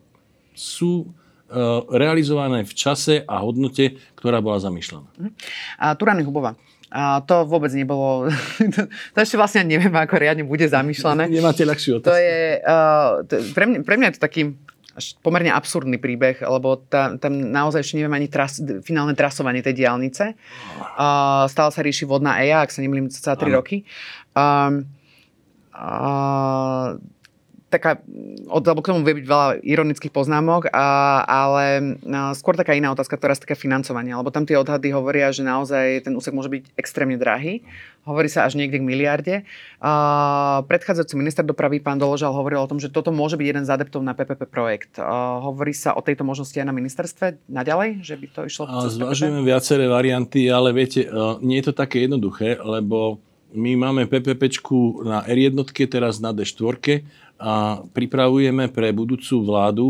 sú 0.56 1.04
uh, 1.04 1.84
realizované 1.92 2.64
v 2.64 2.72
čase 2.72 3.20
a 3.28 3.44
hodnote, 3.44 4.00
ktorá 4.16 4.40
bola 4.40 4.56
zamýšľaná. 4.56 5.08
Uh-huh. 5.20 5.32
A 5.76 5.92
Turany 6.00 6.24
Hubova. 6.24 6.56
A 6.92 7.25
to 7.25 7.48
vôbec 7.48 7.72
nebolo, 7.72 8.28
to, 8.60 8.81
to 9.14 9.19
ešte 9.19 9.36
vlastne 9.40 9.64
neviem, 9.64 9.92
ako 9.92 10.14
riadne 10.20 10.44
bude 10.44 10.69
zamýšľané. 10.69 11.31
Nemáte 11.32 11.64
ľahšiu 11.64 12.02
otázku. 12.02 12.12
To 12.12 12.16
je, 12.16 12.40
uh, 12.60 13.10
to, 13.25 13.34
pre, 13.56 13.64
mňa, 13.66 13.78
pre 13.82 13.94
mňa 13.96 14.06
je 14.12 14.16
to 14.19 14.22
taký 14.22 14.42
až 14.94 15.19
pomerne 15.26 15.50
absurdný 15.50 15.98
príbeh, 15.98 16.38
lebo 16.38 16.78
tam, 16.86 17.19
tam 17.19 17.34
naozaj 17.34 17.82
ešte 17.82 17.98
neviem 17.98 18.14
ani 18.14 18.31
tras, 18.31 18.62
finálne 18.86 19.19
trasovanie 19.19 19.58
tej 19.58 19.82
diálnice. 19.82 20.38
Uh, 20.78 21.50
stále 21.50 21.75
sa 21.75 21.82
rieši 21.82 22.06
vodná 22.06 22.38
EIA, 22.38 22.62
ak 22.62 22.70
sa 22.70 22.78
nemýlim, 22.78 23.10
celá 23.10 23.34
3 23.34 23.58
roky. 23.58 23.82
Um, 24.38 24.86
uh, 25.75 26.94
taká, 27.74 27.98
alebo 28.46 28.78
k 28.78 28.94
tomu 28.94 29.02
vie 29.02 29.18
byť 29.18 29.26
veľa 29.26 29.48
ironických 29.66 30.14
poznámok, 30.14 30.70
a, 30.70 30.86
ale 31.26 31.98
a, 32.06 32.30
skôr 32.38 32.54
taká 32.54 32.78
iná 32.78 32.94
otázka, 32.94 33.18
ktorá 33.18 33.34
sa 33.34 33.42
týka 33.42 33.58
financovania, 33.58 34.14
lebo 34.14 34.30
tam 34.30 34.46
tie 34.46 34.54
odhady 34.54 34.94
hovoria, 34.94 35.34
že 35.34 35.43
naozaj 35.43 36.06
ten 36.06 36.14
úsek 36.14 36.31
môže 36.31 36.54
byť 36.54 36.78
extrémne 36.78 37.19
drahý. 37.19 37.66
Hovorí 38.06 38.28
sa 38.28 38.44
až 38.44 38.60
niekde 38.60 38.78
k 38.78 38.86
miliarde. 38.86 39.34
A, 39.82 40.62
predchádzajúci 40.70 41.19
minister 41.19 41.43
dopravy, 41.43 41.82
pán 41.82 41.98
Doložal, 41.98 42.31
hovoril 42.31 42.62
o 42.62 42.70
tom, 42.70 42.78
že 42.78 42.93
toto 42.93 43.10
môže 43.10 43.34
byť 43.34 43.46
jeden 43.50 43.64
z 43.66 43.72
adeptov 43.74 44.06
na 44.06 44.14
PPP 44.14 44.46
projekt. 44.46 45.02
A, 45.02 45.43
hovorí 45.43 45.74
sa 45.74 45.98
o 45.98 46.04
tejto 46.04 46.22
možnosti 46.22 46.54
aj 46.54 46.69
na 46.70 46.76
ministerstve 46.76 47.50
naďalej, 47.50 48.06
že 48.06 48.14
by 48.14 48.26
to 48.31 48.40
išlo? 48.46 48.70
A 48.70 48.86
zvažujeme 48.86 49.43
viaceré 49.43 49.90
varianty, 49.90 50.46
ale 50.46 50.70
viete, 50.70 51.10
nie 51.43 51.58
je 51.58 51.72
to 51.72 51.74
také 51.74 52.06
jednoduché, 52.06 52.60
lebo 52.62 53.19
my 53.54 53.78
máme 53.78 54.10
PPPčku 54.10 55.06
na 55.06 55.22
R1, 55.22 55.54
teraz 55.86 56.19
na 56.19 56.34
D4 56.34 57.06
a 57.38 57.82
pripravujeme 57.93 58.70
pre 58.70 58.94
budúcu 58.94 59.43
vládu 59.43 59.86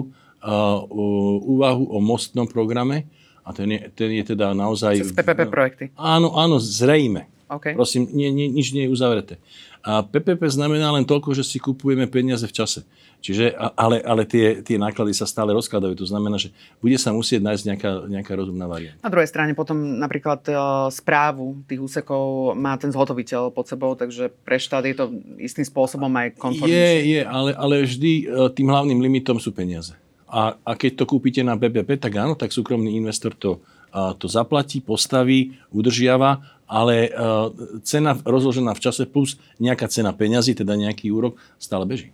úvahu 1.44 1.84
o 1.88 1.98
mostnom 2.04 2.44
programe 2.44 3.08
a 3.44 3.52
ten 3.52 3.68
je, 3.72 3.80
ten 3.92 4.10
je 4.12 4.24
teda 4.36 4.56
naozaj... 4.56 5.00
Cez 5.00 5.12
PPP 5.12 5.40
projekty. 5.52 5.84
Áno, 5.96 6.36
áno, 6.36 6.56
zrejme. 6.56 7.28
Okay. 7.44 7.76
Prosím, 7.76 8.08
nie, 8.16 8.32
nie, 8.32 8.48
nič 8.48 8.72
nie 8.72 8.88
je 8.88 8.92
uzavreté. 8.92 9.36
A 9.84 10.00
PPP 10.00 10.48
znamená 10.48 10.88
len 10.96 11.04
toľko, 11.04 11.36
že 11.36 11.44
si 11.44 11.60
kupujeme 11.60 12.08
peniaze 12.08 12.48
v 12.48 12.56
čase. 12.56 12.88
Čiže, 13.20 13.52
ale, 13.56 14.00
ale 14.00 14.24
tie, 14.24 14.64
tie 14.64 14.80
náklady 14.80 15.12
sa 15.12 15.28
stále 15.28 15.52
rozkladajú. 15.52 15.92
To 16.00 16.08
znamená, 16.08 16.40
že 16.40 16.52
bude 16.80 16.96
sa 16.96 17.12
musieť 17.12 17.44
nájsť 17.44 17.62
nejaká, 17.68 17.90
nejaká 18.08 18.32
rozumná 18.32 18.64
varianta. 18.64 19.00
Na 19.04 19.12
druhej 19.12 19.28
strane 19.28 19.52
potom 19.52 19.76
napríklad 20.00 20.40
e, 20.48 20.52
správu 20.88 21.60
tých 21.68 21.80
úsekov 21.84 22.56
má 22.56 22.76
ten 22.80 22.88
zhotoviteľ 22.88 23.52
pod 23.52 23.68
sebou, 23.68 23.92
takže 23.92 24.32
pre 24.44 24.56
štát 24.56 24.84
je 24.88 24.96
to 24.96 25.04
istým 25.36 25.68
spôsobom 25.68 26.08
aj 26.16 26.36
konformnejšie. 26.36 26.80
Je, 26.80 26.92
je, 27.16 27.20
ale, 27.24 27.52
ale 27.52 27.84
vždy 27.84 28.12
e, 28.12 28.24
tým 28.56 28.68
hlavným 28.72 29.00
limitom 29.00 29.36
sú 29.36 29.52
peniaze. 29.52 29.92
A, 30.28 30.56
a 30.60 30.72
keď 30.76 31.04
to 31.04 31.08
kúpite 31.08 31.44
na 31.44 31.60
PPP, 31.60 32.00
tak 32.00 32.16
áno, 32.16 32.36
tak 32.36 32.56
súkromný 32.56 32.92
investor 32.96 33.36
to, 33.36 33.60
a, 33.88 34.16
to 34.16 34.28
zaplatí, 34.28 34.80
postaví, 34.80 35.60
udržiava 35.72 36.53
ale 36.64 37.12
uh, 37.12 37.52
cena 37.84 38.16
rozložená 38.16 38.72
v 38.74 38.82
čase 38.82 39.04
plus 39.04 39.36
nejaká 39.60 39.88
cena 39.88 40.10
peňazí, 40.16 40.56
teda 40.56 40.74
nejaký 40.74 41.12
úrok, 41.12 41.36
stále 41.60 41.84
beží. 41.84 42.10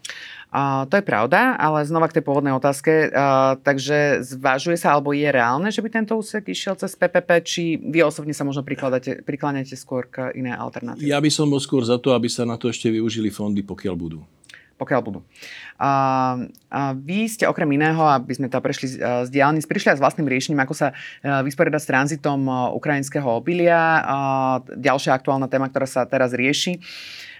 Uh, 0.50 0.82
to 0.90 0.98
je 0.98 1.06
pravda, 1.06 1.54
ale 1.54 1.86
znova 1.86 2.10
k 2.10 2.18
tej 2.18 2.26
pôvodnej 2.26 2.50
otázke. 2.50 3.14
Uh, 3.14 3.54
takže 3.62 4.26
zvažuje 4.26 4.74
sa, 4.74 4.98
alebo 4.98 5.14
je 5.14 5.30
reálne, 5.30 5.70
že 5.70 5.78
by 5.78 5.88
tento 5.94 6.18
úsek 6.18 6.50
išiel 6.50 6.74
cez 6.74 6.98
PPP, 6.98 7.30
či 7.46 7.62
vy 7.78 8.02
osobne 8.02 8.34
sa 8.34 8.42
možno 8.42 8.66
prikláňate 8.66 9.74
skôr 9.78 10.10
k 10.10 10.34
iné 10.34 10.50
alternatíve? 10.50 11.06
Ja 11.06 11.22
by 11.22 11.30
som 11.30 11.46
bol 11.46 11.62
skôr 11.62 11.86
za 11.86 12.02
to, 12.02 12.18
aby 12.18 12.26
sa 12.26 12.42
na 12.42 12.58
to 12.58 12.66
ešte 12.66 12.90
využili 12.90 13.30
fondy, 13.30 13.62
pokiaľ 13.62 13.94
budú. 13.94 14.26
Pokiaľ 14.80 15.00
budú. 15.04 15.20
A, 15.76 16.40
a 16.72 16.80
vy 16.96 17.28
ste 17.28 17.44
okrem 17.44 17.68
iného, 17.76 18.00
aby 18.00 18.32
sme 18.32 18.48
to 18.48 18.56
prešli 18.64 18.96
z 18.96 19.28
diálnic, 19.28 19.68
prišli 19.68 19.92
aj 19.92 19.98
s 20.00 20.02
vlastným 20.02 20.24
riešením, 20.24 20.64
ako 20.64 20.72
sa 20.72 20.96
vysporiadať 21.20 21.80
s 21.84 21.90
tranzitom 21.92 22.40
ukrajinského 22.72 23.28
obilia. 23.28 24.00
A 24.00 24.16
ďalšia 24.64 25.12
aktuálna 25.12 25.52
téma, 25.52 25.68
ktorá 25.68 25.84
sa 25.84 26.08
teraz 26.08 26.32
rieši. 26.32 26.80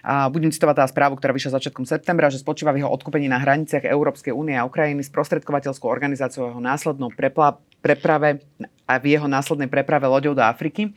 A 0.01 0.29
budem 0.33 0.49
citovať 0.49 0.81
tá 0.81 0.85
správu, 0.89 1.17
ktorá 1.17 1.29
vyšla 1.29 1.61
začiatkom 1.61 1.85
septembra, 1.85 2.33
že 2.33 2.41
spočíva 2.41 2.73
v 2.73 2.81
jeho 2.81 2.89
odkúpení 2.89 3.29
na 3.29 3.37
hraniciach 3.37 3.85
Európskej 3.85 4.33
únie 4.33 4.57
a 4.57 4.65
Ukrajiny 4.65 5.05
sprostredkovateľskou 5.05 5.85
organizáciou 5.85 6.49
jeho 6.49 6.61
následnou 6.61 7.13
prepla- 7.13 7.61
preprave 7.85 8.41
a 8.89 8.97
v 8.97 9.13
jeho 9.13 9.29
následnej 9.29 9.69
preprave 9.69 10.09
loďou 10.09 10.33
do 10.33 10.41
Afriky. 10.41 10.89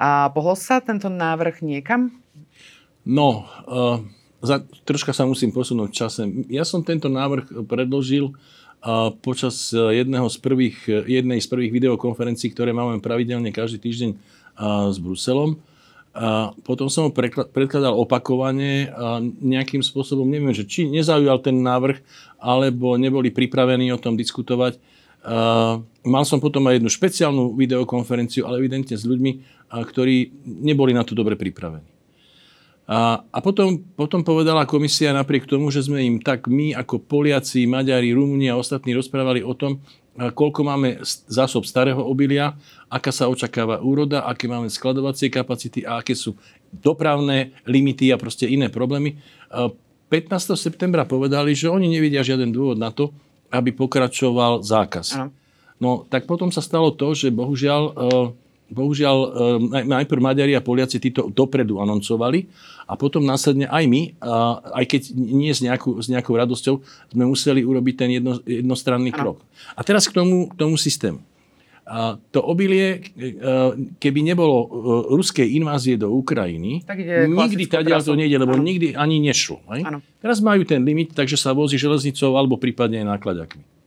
A 0.00 0.32
pohol 0.32 0.56
sa 0.56 0.80
tento 0.80 1.12
návrh 1.12 1.60
niekam? 1.60 2.08
No, 3.04 3.44
uh, 3.68 4.00
za, 4.42 4.62
troška 4.86 5.10
sa 5.10 5.26
musím 5.26 5.50
posunúť 5.50 5.88
v 5.90 5.98
čase. 5.98 6.22
Ja 6.52 6.62
som 6.62 6.86
tento 6.86 7.10
návrh 7.10 7.66
predložil 7.66 8.30
uh, 8.30 9.10
počas 9.18 9.74
jedného 9.74 10.30
z 10.30 10.36
prvých, 10.38 10.78
jednej 11.06 11.42
z 11.42 11.48
prvých 11.50 11.74
videokonferencií, 11.74 12.54
ktoré 12.54 12.70
máme 12.70 13.02
pravidelne 13.02 13.50
každý 13.50 13.82
týždeň 13.82 14.10
uh, 14.14 14.90
s 14.94 14.96
Bruselom. 15.02 15.58
A 16.18 16.50
potom 16.66 16.90
som 16.90 17.06
ho 17.06 17.14
predkladal 17.14 17.94
opakovane 17.94 18.90
a 18.90 19.22
nejakým 19.22 19.86
spôsobom, 19.86 20.26
neviem, 20.26 20.50
že 20.50 20.66
či 20.66 20.90
nezaujal 20.90 21.38
ten 21.38 21.62
návrh, 21.62 22.02
alebo 22.42 22.98
neboli 22.98 23.30
pripravení 23.30 23.94
o 23.94 24.02
tom 24.02 24.18
diskutovať. 24.18 24.82
A 25.22 25.78
mal 26.02 26.24
som 26.26 26.42
potom 26.42 26.66
aj 26.66 26.82
jednu 26.82 26.90
špeciálnu 26.90 27.44
videokonferenciu, 27.54 28.50
ale 28.50 28.58
evidentne 28.58 28.98
s 28.98 29.06
ľuďmi, 29.06 29.32
ktorí 29.70 30.32
neboli 30.42 30.90
na 30.90 31.06
to 31.06 31.14
dobre 31.14 31.38
pripravení. 31.38 31.97
A, 32.88 33.20
a 33.20 33.38
potom, 33.44 33.84
potom 34.00 34.24
povedala 34.24 34.64
komisia 34.64 35.12
napriek 35.12 35.44
tomu, 35.44 35.68
že 35.68 35.84
sme 35.84 36.00
im 36.00 36.16
tak 36.24 36.48
my 36.48 36.72
ako 36.72 37.04
Poliaci, 37.04 37.68
Maďari, 37.68 38.16
Rumúni 38.16 38.48
a 38.48 38.56
ostatní 38.56 38.96
rozprávali 38.96 39.44
o 39.44 39.52
tom, 39.52 39.84
koľko 40.18 40.60
máme 40.66 40.98
zásob 41.30 41.62
starého 41.62 42.02
obilia, 42.02 42.58
aká 42.90 43.14
sa 43.14 43.30
očakáva 43.30 43.78
úroda, 43.78 44.26
aké 44.26 44.50
máme 44.50 44.66
skladovacie 44.66 45.30
kapacity 45.30 45.86
a 45.86 46.02
aké 46.02 46.16
sú 46.16 46.34
dopravné 46.74 47.54
limity 47.68 48.10
a 48.10 48.18
proste 48.18 48.50
iné 48.50 48.66
problémy. 48.72 49.20
15. 49.52 50.58
septembra 50.58 51.04
povedali, 51.04 51.52
že 51.52 51.70
oni 51.70 51.86
nevidia 51.86 52.24
žiaden 52.24 52.50
dôvod 52.50 52.80
na 52.80 52.90
to, 52.90 53.14
aby 53.52 53.70
pokračoval 53.70 54.64
zákaz. 54.64 55.28
No 55.78 56.08
tak 56.10 56.26
potom 56.26 56.50
sa 56.50 56.64
stalo 56.64 56.90
to, 56.90 57.14
že 57.14 57.30
bohužiaľ 57.30 57.82
e, 57.86 57.92
bohužiaľ 58.68 59.16
e, 59.16 59.28
najprv 59.84 60.20
Maďari 60.20 60.52
a 60.54 60.64
Poliaci 60.64 61.00
títo 61.00 61.32
dopredu 61.32 61.80
anoncovali 61.80 62.48
a 62.88 62.96
potom 62.96 63.20
následne 63.20 63.68
aj 63.68 63.84
my, 63.84 64.02
aj 64.72 64.84
keď 64.88 65.02
nie 65.12 65.52
s 65.52 65.60
nejakou, 65.60 66.00
s 66.00 66.08
nejakou 66.08 66.32
radosťou, 66.32 66.80
sme 67.12 67.24
museli 67.28 67.60
urobiť 67.60 67.94
ten 68.00 68.10
jedno, 68.16 68.40
jednostranný 68.48 69.12
krok. 69.12 69.44
A 69.76 69.84
teraz 69.84 70.08
k 70.08 70.16
tomu, 70.16 70.48
k 70.48 70.54
tomu 70.56 70.80
systému. 70.80 71.20
A 71.88 72.20
to 72.32 72.44
obilie, 72.44 73.00
e, 73.16 73.32
keby 73.96 74.20
nebolo 74.20 74.56
e, 74.60 74.66
ruskej 75.16 75.48
invázie 75.56 75.96
do 75.96 76.12
Ukrajiny, 76.12 76.84
tak 76.84 77.00
nikdy 77.28 77.64
tadiaľ 77.64 78.04
to 78.04 78.12
nejde, 78.12 78.36
lebo 78.36 78.60
ano. 78.60 78.64
nikdy 78.64 78.92
ani 78.92 79.24
nešlo. 79.24 79.64
Teraz 80.20 80.44
majú 80.44 80.68
ten 80.68 80.84
limit, 80.84 81.16
takže 81.16 81.40
sa 81.40 81.56
vozí 81.56 81.80
železnicou 81.80 82.36
alebo 82.36 82.60
prípadne 82.60 83.00
nákladakmi. 83.08 83.77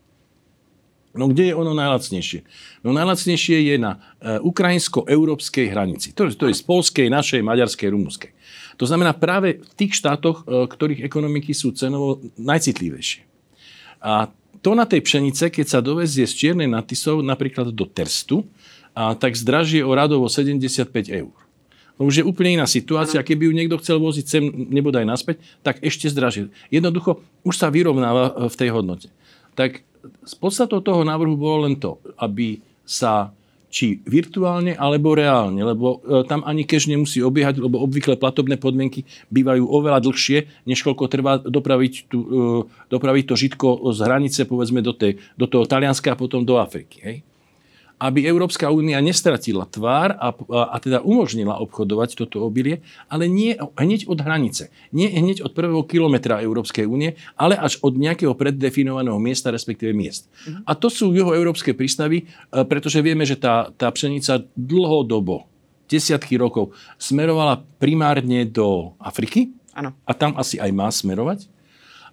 No 1.11 1.27
kde 1.27 1.51
je 1.51 1.53
ono 1.55 1.75
najlacnejšie? 1.75 2.39
No 2.87 2.95
najlacnejšie 2.95 3.57
je 3.67 3.75
na 3.75 3.99
uh, 3.99 4.39
ukrajinsko-európskej 4.41 5.67
hranici. 5.67 6.15
To, 6.15 6.31
to 6.31 6.47
je 6.47 6.55
z 6.55 6.63
polskej, 6.63 7.07
našej, 7.11 7.43
maďarskej, 7.43 7.91
rumúnskej. 7.91 8.31
To 8.79 8.87
znamená 8.87 9.11
práve 9.11 9.59
v 9.59 9.73
tých 9.75 9.99
štátoch, 9.99 10.47
uh, 10.47 10.65
ktorých 10.71 11.03
ekonomiky 11.03 11.51
sú 11.51 11.75
cenovo 11.75 12.23
najcitlivejšie. 12.39 13.27
A 14.01 14.31
to 14.61 14.77
na 14.77 14.87
tej 14.87 15.03
pšenice, 15.03 15.51
keď 15.51 15.65
sa 15.67 15.79
dovezie 15.83 16.23
z 16.23 16.33
Čiernej 16.37 16.69
Natisov 16.69 17.19
napríklad 17.25 17.73
do 17.73 17.85
Terstu, 17.85 18.47
a 18.91 19.15
tak 19.15 19.39
zdražie 19.39 19.83
o 19.83 19.91
radovo 19.95 20.27
75 20.27 20.91
eur. 21.07 21.33
To 21.95 22.09
už 22.09 22.23
je 22.23 22.25
úplne 22.25 22.57
iná 22.57 22.65
situácia. 22.65 23.21
Keby 23.21 23.45
ju 23.45 23.53
niekto 23.53 23.77
chcel 23.77 24.01
voziť 24.01 24.25
sem, 24.25 24.43
nebodaj 24.73 25.05
naspäť, 25.05 25.37
tak 25.61 25.79
ešte 25.85 26.09
zdražie. 26.09 26.49
Jednoducho 26.73 27.21
už 27.45 27.55
sa 27.61 27.69
vyrovnáva 27.69 28.33
e, 28.33 28.49
v 28.49 28.55
tej 28.57 28.69
hodnote. 28.73 29.07
Tak 29.53 29.85
z 30.25 30.33
podstatou 30.37 30.81
toho 30.81 31.01
návrhu 31.05 31.37
bolo 31.37 31.69
len 31.69 31.77
to, 31.77 31.97
aby 32.17 32.61
sa 32.85 33.33
či 33.71 34.03
virtuálne 34.03 34.75
alebo 34.75 35.15
reálne, 35.15 35.63
lebo 35.63 36.03
e, 36.03 36.27
tam 36.27 36.43
ani 36.43 36.67
cash 36.67 36.91
nemusí 36.91 37.23
obiehať, 37.23 37.63
lebo 37.63 37.79
obvykle 37.79 38.19
platobné 38.19 38.59
podmienky 38.59 39.07
bývajú 39.31 39.63
oveľa 39.63 40.03
dlhšie, 40.03 40.67
než 40.67 40.83
koľko 40.83 41.07
trvá 41.07 41.39
dopraviť, 41.39 41.93
tu, 42.11 42.19
e, 42.19 42.67
dopraviť 42.91 43.23
to 43.31 43.35
žitko 43.39 43.95
z 43.95 43.99
hranice 44.03 44.43
povedzme 44.43 44.83
do, 44.83 44.91
tej, 44.91 45.23
do 45.39 45.47
toho 45.47 45.63
Talianska 45.63 46.11
a 46.11 46.19
potom 46.19 46.43
do 46.43 46.59
Afriky. 46.59 46.99
Hej? 46.99 47.17
Aby 48.01 48.25
Európska 48.25 48.73
únia 48.73 48.97
nestratila 48.97 49.69
tvár 49.69 50.17
a, 50.17 50.33
a, 50.33 50.61
a 50.73 50.77
teda 50.81 51.05
umožnila 51.05 51.61
obchodovať 51.61 52.17
toto 52.17 52.41
obilie, 52.41 52.81
ale 53.05 53.29
nie 53.29 53.53
hneď 53.77 54.09
od 54.09 54.17
hranice. 54.25 54.73
Nie 54.89 55.13
hneď 55.13 55.45
od 55.45 55.53
prvého 55.53 55.85
kilometra 55.85 56.41
Európskej 56.41 56.89
únie, 56.89 57.13
ale 57.37 57.53
až 57.53 57.77
od 57.85 57.93
nejakého 57.93 58.33
preddefinovaného 58.33 59.21
miesta, 59.21 59.53
respektíve 59.53 59.93
miest. 59.93 60.25
Mhm. 60.49 60.65
A 60.65 60.73
to 60.73 60.89
sú 60.89 61.13
európske 61.13 61.77
prístavy, 61.77 62.25
e, 62.25 62.65
pretože 62.65 62.97
vieme, 63.05 63.21
že 63.21 63.37
tá, 63.37 63.69
tá 63.77 63.93
pšenica 63.93 64.41
dlhodobo, 64.57 65.45
desiatky 65.85 66.41
rokov, 66.41 66.73
smerovala 66.97 67.61
primárne 67.77 68.49
do 68.49 68.97
Afriky. 68.97 69.53
Ano. 69.77 69.93
A 70.07 70.11
tam 70.17 70.33
asi 70.41 70.57
aj 70.57 70.71
má 70.73 70.89
smerovať. 70.89 71.51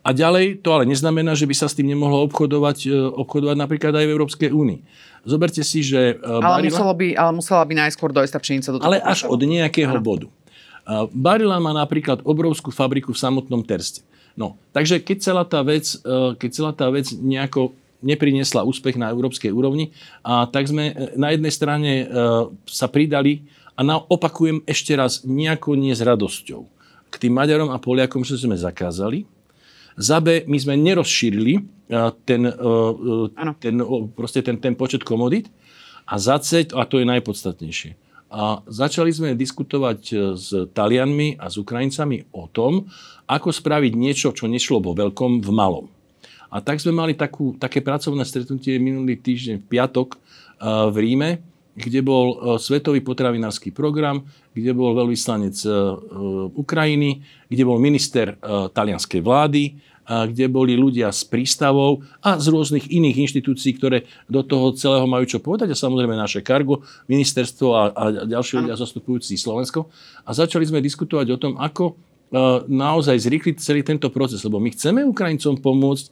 A 0.08 0.16
ďalej 0.16 0.64
to 0.64 0.72
ale 0.72 0.88
neznamená, 0.88 1.36
že 1.36 1.44
by 1.44 1.52
sa 1.52 1.68
s 1.68 1.76
tým 1.76 1.84
nemohlo 1.84 2.24
obchodovať, 2.24 2.78
e, 2.88 2.96
obchodovať 2.96 3.56
napríklad 3.60 3.92
aj 3.92 4.04
v 4.08 4.14
Európskej 4.16 4.50
únii. 4.56 4.80
Zoberte 5.28 5.60
si, 5.60 5.84
že... 5.84 6.16
Uh, 6.24 6.40
ale, 6.40 6.64
muselo 6.64 6.96
by, 6.96 7.12
ale 7.12 7.32
musela 7.36 7.60
by 7.68 7.74
najskôr 7.76 8.16
dojsť 8.16 8.32
tá 8.32 8.40
pšenica 8.40 8.68
do 8.72 8.76
toho. 8.80 8.88
Ale 8.88 9.04
až 9.04 9.28
od 9.28 9.36
nejakého 9.36 9.92
ano. 9.92 10.00
bodu. 10.00 10.26
Barilla 11.12 11.60
má 11.60 11.76
napríklad 11.76 12.24
obrovskú 12.24 12.72
fabriku 12.72 13.12
v 13.12 13.20
samotnom 13.20 13.60
Terste. 13.60 14.00
No, 14.32 14.56
takže 14.72 15.04
keď 15.04 15.16
celá 15.20 15.44
tá 15.44 15.60
vec, 15.60 16.00
uh, 16.00 16.32
keď 16.32 16.50
celá 16.56 16.72
tá 16.72 16.88
vec 16.88 17.12
nejako 17.12 17.76
nepriniesla 18.00 18.64
úspech 18.64 18.96
na 18.96 19.12
európskej 19.12 19.52
úrovni, 19.52 19.92
a 20.24 20.48
tak 20.48 20.72
sme 20.72 21.12
na 21.18 21.34
jednej 21.34 21.50
strane 21.50 21.90
sa 22.62 22.86
pridali 22.86 23.42
a 23.74 23.82
na, 23.82 23.98
opakujem 23.98 24.62
ešte 24.70 24.94
raz, 24.94 25.26
nejako 25.26 25.74
nie 25.74 25.90
s 25.90 26.06
radosťou 26.06 26.62
k 27.10 27.14
tým 27.26 27.34
Maďarom 27.34 27.74
a 27.74 27.82
Poliakom, 27.82 28.22
že 28.22 28.38
sme 28.38 28.54
zakázali, 28.54 29.26
za 29.98 30.22
B, 30.22 30.46
my 30.46 30.58
sme 30.62 30.78
nerozšírili 30.78 31.58
ten, 32.22 32.40
ten, 33.58 33.74
proste 34.14 34.40
ten, 34.46 34.56
ten 34.62 34.78
počet 34.78 35.02
komodít. 35.02 35.50
A 36.08 36.16
za 36.16 36.40
C, 36.40 36.64
a 36.72 36.88
to 36.88 37.02
je 37.02 37.04
najpodstatnejšie, 37.04 38.08
a 38.28 38.60
začali 38.68 39.08
sme 39.08 39.32
diskutovať 39.32 40.00
e, 40.12 40.14
s 40.36 40.52
Talianmi 40.76 41.40
a 41.40 41.48
s 41.48 41.56
Ukrajincami 41.56 42.28
o 42.36 42.44
tom, 42.52 42.84
ako 43.24 43.48
spraviť 43.48 43.92
niečo, 43.96 44.36
čo 44.36 44.44
nešlo 44.44 44.84
vo 44.84 44.92
veľkom, 44.92 45.40
v 45.40 45.50
malom. 45.52 45.88
A 46.52 46.60
tak 46.60 46.80
sme 46.80 46.92
mali 46.92 47.16
takú, 47.16 47.56
také 47.56 47.80
pracovné 47.80 48.24
stretnutie 48.28 48.76
minulý 48.76 49.16
týždeň 49.16 49.64
v 49.64 49.68
piatok 49.68 50.08
e, 50.12 50.16
v 50.92 50.96
Ríme, 51.00 51.30
kde 51.78 52.02
bol 52.02 52.26
e, 52.34 52.36
Svetový 52.58 53.00
potravinársky 53.00 53.70
program, 53.70 54.26
kde 54.50 54.74
bol 54.74 54.90
veľvyslanec 54.98 55.54
Ukrajiny, 56.58 57.22
kde 57.46 57.62
bol 57.62 57.78
minister 57.78 58.34
talianskej 58.74 59.22
vlády, 59.22 59.78
kde 60.08 60.48
boli 60.48 60.72
ľudia 60.72 61.12
z 61.12 61.20
prístavov 61.28 62.00
a 62.24 62.40
z 62.40 62.48
rôznych 62.48 62.88
iných 62.88 63.28
inštitúcií, 63.28 63.76
ktoré 63.76 64.08
do 64.24 64.40
toho 64.40 64.72
celého 64.72 65.04
majú 65.04 65.28
čo 65.28 65.38
povedať 65.44 65.76
a 65.76 65.76
samozrejme 65.76 66.16
naše 66.16 66.40
kargo, 66.40 66.80
ministerstvo 67.12 67.68
a, 67.76 67.82
a 67.92 68.04
ďalší 68.24 68.64
ľudia 68.64 68.80
zastupujúci 68.80 69.36
Slovensko. 69.36 69.92
A 70.24 70.32
začali 70.32 70.64
sme 70.64 70.80
diskutovať 70.80 71.28
o 71.28 71.40
tom, 71.40 71.60
ako 71.60 71.92
e, 71.92 71.94
naozaj 72.72 73.20
zrýchliť 73.20 73.60
celý 73.60 73.84
tento 73.84 74.08
proces, 74.08 74.40
lebo 74.40 74.56
my 74.56 74.72
chceme 74.72 75.04
Ukrajincom 75.04 75.60
pomôcť 75.60 76.04
e, 76.08 76.10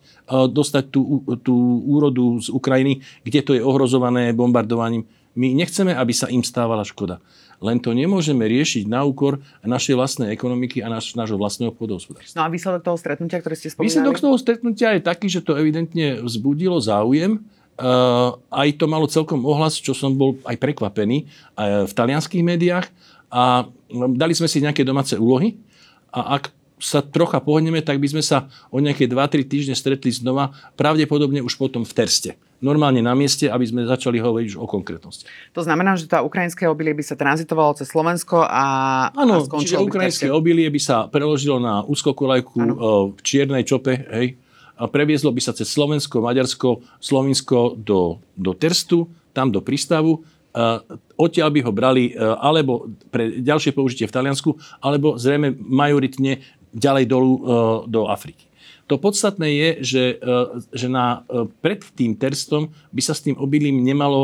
dostať 0.53 0.85
tú, 0.93 1.25
tú 1.41 1.57
úrodu 1.89 2.37
z 2.45 2.53
Ukrajiny, 2.53 3.01
kde 3.25 3.41
to 3.41 3.53
je 3.57 3.65
ohrozované 3.65 4.37
bombardovaním. 4.37 5.09
My 5.37 5.53
nechceme, 5.53 5.93
aby 5.93 6.17
sa 6.17 6.33
im 6.33 6.41
stávala 6.41 6.81
škoda. 6.83 7.21
Len 7.61 7.81
to 7.81 7.93
nemôžeme 7.97 8.45
riešiť 8.45 8.85
na 8.89 9.05
úkor 9.05 9.41
našej 9.65 9.97
vlastnej 9.97 10.29
ekonomiky 10.33 10.85
a 10.85 10.93
náš, 10.93 11.17
nášho 11.17 11.41
vlastného 11.41 11.73
pôdohospodárstva. 11.73 12.37
No 12.37 12.45
a 12.45 12.53
výsledok 12.53 12.83
toho 12.85 12.97
stretnutia, 13.01 13.41
ktoré 13.41 13.55
ste 13.57 13.73
spomínali? 13.73 13.89
Výsledok 13.89 14.17
toho 14.21 14.37
stretnutia 14.37 14.97
je 14.97 15.03
taký, 15.05 15.27
že 15.29 15.45
to 15.45 15.57
evidentne 15.57 16.21
vzbudilo 16.25 16.77
záujem. 16.81 17.45
Uh, 17.77 18.41
aj 18.49 18.81
to 18.81 18.89
malo 18.89 19.05
celkom 19.05 19.45
ohlas, 19.45 19.77
čo 19.77 19.93
som 19.93 20.17
bol 20.17 20.41
aj 20.49 20.57
prekvapený 20.57 21.29
uh, 21.29 21.85
v 21.85 21.93
talianských 21.93 22.45
médiách. 22.45 22.89
A 23.29 23.69
um, 23.69 24.17
dali 24.17 24.33
sme 24.33 24.49
si 24.49 24.65
nejaké 24.65 24.85
domáce 24.85 25.17
úlohy. 25.17 25.57
A 26.13 26.41
ak 26.41 26.53
sa 26.81 27.01
trocha 27.01 27.41
pohneme, 27.41 27.81
tak 27.81 28.01
by 28.01 28.09
sme 28.09 28.25
sa 28.25 28.49
o 28.69 28.81
nejaké 28.81 29.09
2-3 29.09 29.49
týždne 29.49 29.77
stretli 29.77 30.13
znova, 30.13 30.53
pravdepodobne 30.77 31.41
už 31.41 31.57
potom 31.57 31.85
v 31.85 31.93
Terste 31.93 32.37
normálne 32.61 33.05
na 33.05 33.13
mieste, 33.13 33.49
aby 33.49 33.65
sme 33.69 33.85
začali 33.85 34.17
hovoriť 34.17 34.47
už 34.55 34.57
o 34.57 34.67
konkrétnosti. 34.69 35.29
To 35.53 35.61
znamená, 35.61 35.97
že 35.97 36.09
tá 36.09 36.25
ukrajinské 36.25 36.65
obilie 36.65 36.97
by 36.97 37.05
sa 37.05 37.17
tranzitovalo 37.17 37.77
cez 37.77 37.93
Slovensko 37.93 38.45
a, 38.45 38.65
Áno, 39.13 39.39
a 39.39 39.45
čiže 39.45 39.49
skončilo 39.49 39.81
by 39.85 39.91
ukrajinské 39.93 40.27
tak, 40.29 40.37
obilie 40.37 40.69
by 40.73 40.81
sa 40.81 40.97
preložilo 41.09 41.61
na 41.61 41.85
úzkokolajku 41.85 42.57
v 43.13 43.21
čiernej 43.21 43.65
čope, 43.69 43.93
hej, 44.09 44.41
a 44.77 44.85
previezlo 44.85 45.33
by 45.33 45.41
sa 45.41 45.57
cez 45.57 45.73
Slovensko, 45.73 46.21
Maďarsko, 46.21 46.85
Slovinsko 47.01 47.81
do, 47.81 48.21
do 48.37 48.53
Terstu, 48.53 49.09
tam 49.33 49.49
do 49.49 49.65
prístavu. 49.65 50.25
Uh, 50.57 50.81
odtiaľ 51.21 51.53
by 51.53 51.61
ho 51.69 51.73
brali 51.73 52.17
uh, 52.17 52.41
alebo 52.41 52.89
pre 53.13 53.45
ďalšie 53.45 53.77
použitie 53.77 54.09
v 54.09 54.15
Taliansku, 54.17 54.57
alebo 54.81 55.21
zrejme 55.21 55.53
majoritne 55.53 56.41
ďalej 56.73 57.05
dolu 57.05 57.33
uh, 57.37 57.41
do 57.85 58.09
Afriky. 58.09 58.46
To 58.87 59.03
podstatné 59.03 59.49
je, 59.51 59.69
že, 59.83 60.05
že 60.71 60.87
na, 60.87 61.27
pred 61.59 61.83
tým 61.99 62.15
terstom 62.15 62.71
by 62.95 63.03
sa 63.03 63.19
s 63.19 63.27
tým 63.27 63.35
obilím 63.35 63.83
nemalo 63.83 64.21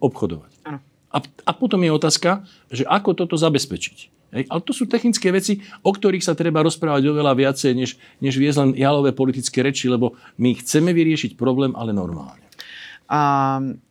obchodovať. 0.00 0.52
Áno. 0.64 0.80
A, 1.10 1.18
a 1.20 1.52
potom 1.52 1.82
je 1.82 1.92
otázka, 1.92 2.46
že 2.70 2.86
ako 2.88 3.18
toto 3.18 3.36
zabezpečiť. 3.36 4.20
Hej, 4.30 4.46
ale 4.46 4.62
to 4.62 4.70
sú 4.70 4.86
technické 4.86 5.34
veci, 5.34 5.58
o 5.82 5.90
ktorých 5.90 6.22
sa 6.22 6.38
treba 6.38 6.62
rozprávať 6.62 7.02
oveľa 7.10 7.34
viacej, 7.34 7.74
než, 7.74 7.98
než 8.22 8.38
viesť 8.38 8.58
len 8.62 8.70
jalové 8.78 9.10
politické 9.10 9.58
reči, 9.58 9.90
lebo 9.90 10.14
my 10.38 10.54
chceme 10.62 10.94
vyriešiť 10.94 11.34
problém, 11.34 11.74
ale 11.74 11.90
normálne. 11.90 12.46
Um, 13.10 13.82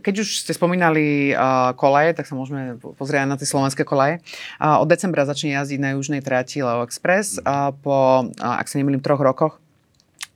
keď 0.00 0.24
už 0.24 0.44
ste 0.44 0.52
spomínali 0.56 1.36
uh, 1.36 1.76
kolaje, 1.76 2.16
tak 2.16 2.26
sa 2.26 2.34
môžeme 2.34 2.76
pozrieť 2.80 3.28
na 3.28 3.36
tie 3.36 3.48
slovenské 3.48 3.84
kolaje. 3.84 4.24
Uh, 4.58 4.80
od 4.80 4.88
decembra 4.88 5.28
začne 5.28 5.54
jazdiť 5.54 5.80
na 5.80 5.90
južnej 5.94 6.20
trati 6.24 6.64
Leo 6.64 6.82
Express. 6.82 7.38
Uh, 7.40 7.70
po, 7.76 8.26
uh, 8.26 8.60
ak 8.60 8.66
sa 8.66 8.80
nemýlim, 8.80 9.04
troch 9.04 9.20
rokoch 9.20 9.60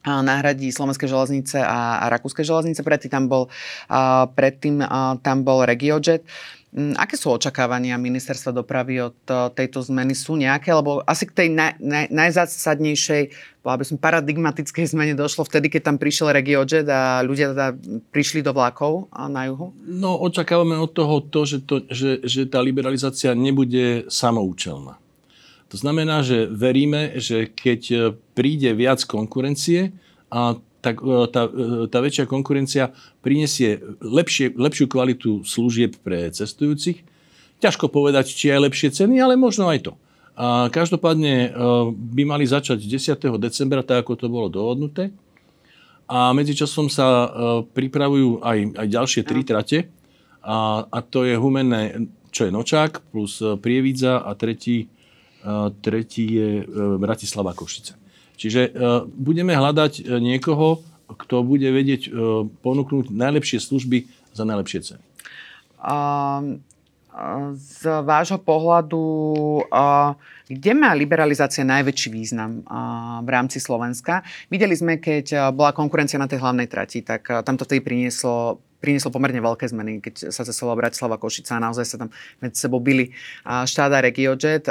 uh, 0.04 0.20
nahradí 0.20 0.68
slovenské 0.70 1.08
železnice 1.08 1.60
a, 1.60 2.04
a 2.04 2.04
rakúske 2.12 2.44
železnice. 2.44 2.84
Predtým 2.84 3.10
tam 3.10 3.24
bol, 3.26 3.48
uh, 3.88 4.28
predtým, 4.32 4.84
uh, 4.84 5.16
tam 5.20 5.42
bol 5.42 5.64
RegioJet. 5.64 6.24
Um, 6.24 6.63
aké 6.74 7.14
sú 7.14 7.30
očakávania 7.30 7.94
ministerstva 7.94 8.50
dopravy 8.50 8.98
od 8.98 9.18
uh, 9.30 9.46
tejto 9.54 9.78
zmeny? 9.86 10.10
Sú 10.18 10.34
nejaké? 10.34 10.74
Lebo 10.74 11.06
asi 11.06 11.22
k 11.24 11.32
tej 11.32 11.48
naj, 11.54 11.78
naj, 11.78 12.06
najzásadnejšej 12.10 13.22
bola 13.62 13.80
som 13.80 13.96
paradigmatickej 13.96 14.92
zmene 14.92 15.14
došlo 15.16 15.46
vtedy, 15.48 15.72
keď 15.72 15.88
tam 15.88 15.96
prišiel 15.96 16.34
RegioJet 16.36 16.84
a 16.90 17.24
ľudia 17.24 17.56
teda 17.56 17.68
prišli 18.12 18.44
do 18.44 18.52
vlákov 18.52 19.08
na 19.14 19.48
juhu? 19.48 19.72
No, 19.88 20.20
očakávame 20.20 20.76
od 20.76 20.92
toho 20.92 21.24
to, 21.24 21.48
že, 21.48 21.64
to, 21.64 21.80
že, 21.88 22.20
že 22.26 22.44
tá 22.44 22.60
liberalizácia 22.60 23.32
nebude 23.32 24.04
samoučelná. 24.12 25.00
To 25.72 25.76
znamená, 25.80 26.20
že 26.20 26.44
veríme, 26.50 27.16
že 27.16 27.48
keď 27.48 28.14
príde 28.36 28.76
viac 28.76 29.00
konkurencie, 29.08 29.96
a 30.34 30.58
tak 30.84 31.00
tá, 31.32 31.48
tá 31.88 31.98
väčšia 32.04 32.28
konkurencia 32.28 32.92
prinesie 33.24 33.80
lepšie, 34.04 34.52
lepšiu 34.52 34.84
kvalitu 34.84 35.40
služieb 35.48 35.96
pre 36.04 36.28
cestujúcich. 36.28 37.00
Ťažko 37.64 37.88
povedať, 37.88 38.28
či 38.28 38.52
aj 38.52 38.68
lepšie 38.68 38.92
ceny, 38.92 39.16
ale 39.24 39.40
možno 39.40 39.72
aj 39.72 39.88
to. 39.88 39.92
A 40.34 40.68
každopádne 40.68 41.34
e, 41.46 41.50
by 41.94 42.22
mali 42.26 42.44
začať 42.44 42.82
10. 42.82 43.16
decembra, 43.38 43.86
tak 43.86 44.04
ako 44.04 44.12
to 44.18 44.26
bolo 44.26 44.52
dohodnuté. 44.52 45.14
A 46.10 46.36
medzičasom 46.36 46.92
sa 46.92 47.06
e, 47.06 47.28
pripravujú 47.64 48.44
aj, 48.44 48.58
aj 48.76 48.86
ďalšie 48.92 49.22
tri 49.24 49.40
trate. 49.46 49.88
A, 50.44 50.84
a 50.84 50.98
to 51.00 51.24
je 51.24 51.38
Humenné, 51.38 52.10
čo 52.34 52.44
je 52.44 52.52
Nočák, 52.52 53.14
plus 53.14 53.40
e, 53.40 53.56
Prievidza 53.56 54.20
a 54.20 54.36
tretí, 54.36 54.92
tretí 55.84 56.40
je 56.40 56.64
Bratislava 56.96 57.52
Košice. 57.52 58.03
Čiže 58.34 58.74
budeme 59.14 59.54
hľadať 59.54 60.18
niekoho, 60.18 60.82
kto 61.04 61.46
bude 61.46 61.68
vedieť 61.70 62.10
ponúknuť 62.64 63.14
najlepšie 63.14 63.62
služby 63.62 64.08
za 64.34 64.42
najlepšie 64.48 64.80
ceny. 64.82 65.04
Um 65.84 66.64
z 67.54 68.02
vášho 68.02 68.42
pohľadu, 68.42 68.98
kde 70.50 70.72
má 70.74 70.90
liberalizácia 70.98 71.62
najväčší 71.62 72.10
význam 72.10 72.66
v 73.22 73.28
rámci 73.30 73.62
Slovenska? 73.62 74.26
Videli 74.50 74.74
sme, 74.74 74.98
keď 74.98 75.54
bola 75.54 75.70
konkurencia 75.70 76.18
na 76.18 76.26
tej 76.26 76.42
hlavnej 76.42 76.66
trati, 76.66 77.06
tak 77.06 77.46
tam 77.46 77.54
to 77.54 77.62
vtedy 77.62 77.86
prinieslo 77.86 78.58
prinieslo 78.84 79.08
pomerne 79.08 79.40
veľké 79.40 79.64
zmeny, 79.64 80.04
keď 80.04 80.28
sa 80.28 80.44
cestovalo 80.44 80.84
Bratislava 80.84 81.16
Košica 81.16 81.56
a 81.56 81.64
naozaj 81.64 81.84
sa 81.88 81.96
tam 81.96 82.12
medzi 82.44 82.60
sebou 82.60 82.84
byli 82.84 83.08
štát 83.48 83.88
a 83.88 84.04
RegioJet. 84.04 84.68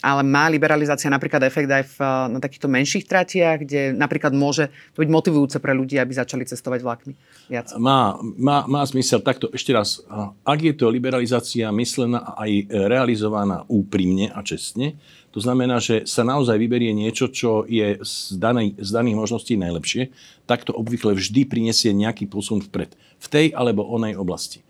Ale 0.00 0.22
má 0.24 0.48
liberalizácia 0.48 1.12
napríklad 1.12 1.44
efekt 1.44 1.68
aj 1.68 1.84
v, 1.84 1.96
na 2.32 2.40
takýchto 2.40 2.72
menších 2.72 3.04
tratiach, 3.04 3.60
kde 3.60 3.92
napríklad 3.92 4.32
môže 4.32 4.72
to 4.96 5.04
byť 5.04 5.10
motivujúce 5.12 5.60
pre 5.60 5.76
ľudí, 5.76 6.00
aby 6.00 6.16
začali 6.16 6.48
cestovať 6.48 6.80
vlakmi 6.80 7.12
viac? 7.52 7.76
Má, 7.76 8.16
má, 8.40 8.64
má 8.64 8.80
zmysel. 8.88 9.20
Takto 9.20 9.52
ešte 9.52 9.76
raz. 9.76 10.00
Ak 10.48 10.58
je 10.64 10.72
to 10.72 10.88
liberalizácia 10.88 11.68
myslená 11.68 12.24
a 12.24 12.48
aj 12.48 12.72
realizovaná 12.88 13.68
úprimne 13.68 14.32
a 14.32 14.40
čestne, 14.40 14.96
to 15.32 15.40
znamená, 15.40 15.80
že 15.80 16.04
sa 16.04 16.28
naozaj 16.28 16.60
vyberie 16.60 16.92
niečo, 16.92 17.32
čo 17.32 17.64
je 17.64 17.96
z, 18.04 18.36
danej, 18.36 18.76
z 18.76 18.90
daných 18.92 19.16
možností 19.16 19.56
najlepšie, 19.56 20.12
tak 20.44 20.68
to 20.68 20.76
obvykle 20.76 21.16
vždy 21.16 21.48
prinesie 21.48 21.96
nejaký 21.96 22.28
posun 22.28 22.60
vpred. 22.60 22.92
V 23.22 23.26
tej 23.30 23.46
alebo 23.54 23.86
onej 23.86 24.18
oblasti. 24.18 24.66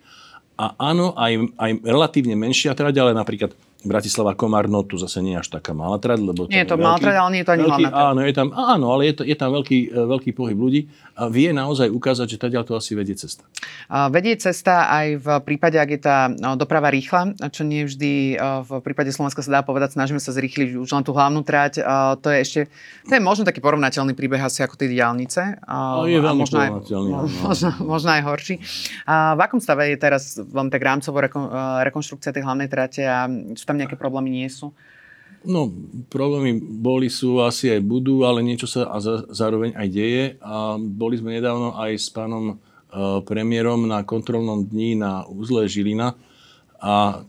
A 0.61 0.77
áno, 0.77 1.17
aj, 1.17 1.57
aj 1.57 1.71
relatívne 1.81 2.37
menšia 2.37 2.77
trať, 2.77 3.01
ale 3.01 3.17
napríklad 3.17 3.57
Bratislava 3.83 4.39
Komárno 4.39 4.87
tu 4.87 4.95
zase 4.99 5.19
nie 5.23 5.35
je 5.35 5.43
až 5.43 5.49
taká 5.59 5.75
malá 5.75 5.99
trať, 5.99 6.23
lebo 6.23 6.47
nie 6.47 6.63
je 6.63 6.69
to 6.71 6.79
trať, 6.79 7.17
ale 7.19 7.31
nie 7.35 7.41
je 7.43 7.47
to 7.47 7.53
ani 7.55 7.65
veľký, 7.67 7.85
Áno, 7.91 8.21
je 8.23 8.35
tam, 8.35 8.49
áno, 8.55 8.87
ale 8.95 9.03
je, 9.11 9.15
to, 9.19 9.23
je 9.27 9.37
tam 9.37 9.51
veľký, 9.53 9.79
e, 9.91 9.99
veľký 10.07 10.31
pohyb 10.33 10.59
ľudí 10.59 10.81
a 11.13 11.29
vie 11.29 11.53
naozaj 11.53 11.93
ukázať, 11.93 12.27
že 12.37 12.39
teda 12.41 12.65
to 12.65 12.73
asi 12.79 12.97
vedie 12.97 13.13
cesta. 13.19 13.45
A 13.93 14.09
vedie 14.09 14.39
cesta 14.39 14.89
aj 14.89 15.07
v 15.21 15.29
prípade, 15.45 15.77
ak 15.77 15.91
je 15.93 16.01
tá 16.01 16.31
no, 16.33 16.57
doprava 16.57 16.89
rýchla, 16.89 17.37
čo 17.53 17.67
nie 17.67 17.85
vždy 17.85 18.39
e, 18.39 18.63
v 18.65 18.71
prípade 18.81 19.11
Slovenska 19.13 19.45
sa 19.45 19.59
dá 19.59 19.61
povedať, 19.61 19.99
snažíme 19.99 20.23
sa 20.23 20.33
zrýchliť 20.33 20.79
už 20.79 20.89
len 20.89 21.05
tú 21.05 21.13
hlavnú 21.13 21.45
trať. 21.45 21.85
A 21.85 22.17
to 22.17 22.33
je 22.33 22.39
ešte, 22.41 22.61
to 23.05 23.13
je 23.19 23.23
možno 23.23 23.45
taký 23.45 23.61
porovnateľný 23.61 24.17
príbeh 24.17 24.41
asi 24.41 24.65
ako 24.65 24.79
tie 24.79 24.89
diálnice. 24.89 25.63
No, 25.67 26.09
je 26.09 26.19
veľmi 26.23 26.41
možno 26.47 26.59
aj, 26.59 26.71
možno, 27.45 27.69
možno 27.85 28.11
aj 28.15 28.23
horší. 28.25 28.55
A 29.05 29.35
v 29.37 29.41
akom 29.43 29.61
stave 29.61 29.91
je 29.93 29.99
teraz 30.01 30.39
vám 30.39 30.73
tak 30.73 30.81
rámcovo 30.81 31.21
e, 31.21 31.29
rekonštrukcia 31.93 32.33
tej 32.33 32.47
hlavnej 32.47 32.71
trate 32.73 33.03
a 33.05 33.29
sú 33.53 33.65
tam 33.73 33.81
nejaké 33.81 33.97
problémy 33.97 34.29
nie 34.29 34.53
sú? 34.53 34.77
No, 35.43 35.67
problémy 36.07 36.61
boli, 36.61 37.11
sú, 37.11 37.43
asi 37.43 37.73
aj 37.73 37.81
budú, 37.83 38.23
ale 38.23 38.47
niečo 38.47 38.69
sa 38.69 38.87
a 38.87 39.03
za, 39.03 39.27
zároveň 39.33 39.75
aj 39.75 39.89
deje. 39.91 40.25
A 40.39 40.79
boli 40.79 41.19
sme 41.19 41.35
nedávno 41.35 41.75
aj 41.75 41.99
s 41.99 42.13
pánom 42.15 42.55
uh, 42.55 43.19
premiérom 43.27 43.89
na 43.89 44.07
kontrolnom 44.07 44.63
dni 44.63 45.01
na 45.01 45.27
úzle 45.27 45.67
Žilina. 45.67 46.15
A, 46.79 47.27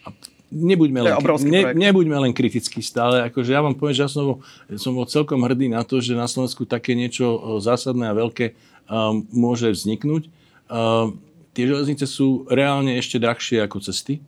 a 0.00 0.08
nebuďme, 0.48 1.04
len, 1.04 1.12
ne, 1.44 1.62
nebuďme 1.76 2.16
len 2.24 2.32
kritickí 2.32 2.80
stále. 2.80 3.20
Akože 3.28 3.52
ja 3.52 3.60
vám 3.60 3.76
poviem, 3.76 4.00
že 4.00 4.04
ja 4.06 4.10
som, 4.10 4.24
bol, 4.24 4.36
som 4.80 4.96
bol 4.96 5.04
celkom 5.04 5.44
hrdý 5.44 5.68
na 5.68 5.84
to, 5.84 6.00
že 6.00 6.16
na 6.16 6.30
Slovensku 6.30 6.64
také 6.64 6.96
niečo 6.96 7.60
zásadné 7.60 8.08
a 8.08 8.16
veľké 8.16 8.56
uh, 8.88 9.12
môže 9.28 9.68
vzniknúť. 9.68 10.32
Uh, 10.72 11.12
tie 11.52 11.68
železnice 11.68 12.08
sú 12.08 12.48
reálne 12.48 12.96
ešte 12.96 13.20
drahšie 13.20 13.60
ako 13.60 13.84
cesty 13.84 14.24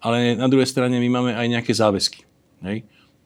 ale 0.00 0.36
na 0.36 0.46
druhej 0.46 0.68
strane 0.68 0.96
my 0.96 1.08
máme 1.08 1.32
aj 1.32 1.46
nejaké 1.48 1.72
záväzky. 1.72 2.26
Hej? 2.62 2.84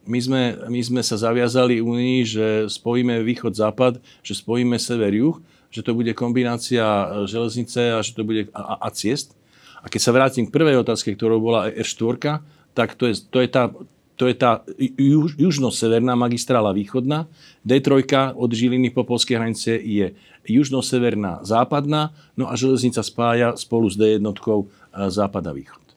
My, 0.09 0.19
sme, 0.19 0.43
my 0.73 0.81
sme 0.81 1.03
sa 1.05 1.21
zaviazali 1.21 1.85
Únii, 1.85 2.19
že 2.25 2.47
spojíme 2.73 3.21
východ-západ, 3.21 4.01
že 4.25 4.33
spojíme 4.33 4.81
sever-juh, 4.81 5.37
že 5.71 5.85
to 5.85 5.93
bude 5.95 6.11
kombinácia 6.17 6.83
e, 6.83 7.07
železnice 7.31 7.95
a 7.95 7.99
že 8.01 8.17
to 8.17 8.25
bude 8.25 8.49
a, 8.51 8.81
a 8.81 8.89
ciest. 8.91 9.37
A 9.81 9.87
keď 9.89 10.01
sa 10.01 10.13
vrátim 10.13 10.45
k 10.49 10.55
prvej 10.55 10.81
otázke, 10.83 11.15
ktorou 11.15 11.41
bola 11.41 11.71
R4, 11.71 12.43
tak 12.75 12.97
to 12.97 13.09
je, 13.09 13.23
to 13.29 13.39
je 13.45 13.49
tá, 13.49 13.71
to 14.17 14.25
je 14.29 14.37
tá 14.37 14.65
juž, 14.99 15.37
južno-severná 15.37 16.13
magistrála 16.17 16.77
východná. 16.77 17.29
D3 17.65 18.37
od 18.37 18.51
Žiliny 18.53 18.93
po 18.93 19.05
polskej 19.05 19.41
hranice 19.41 19.79
je 19.79 20.13
južno-severná 20.45 21.41
západná, 21.47 22.13
no 22.37 22.49
a 22.49 22.57
železnica 22.57 23.01
spája 23.05 23.57
spolu 23.57 23.89
s 23.89 23.97
D1 24.01 24.21
e, 24.21 24.65
západ 25.13 25.45
a 25.45 25.53
východ. 25.53 25.89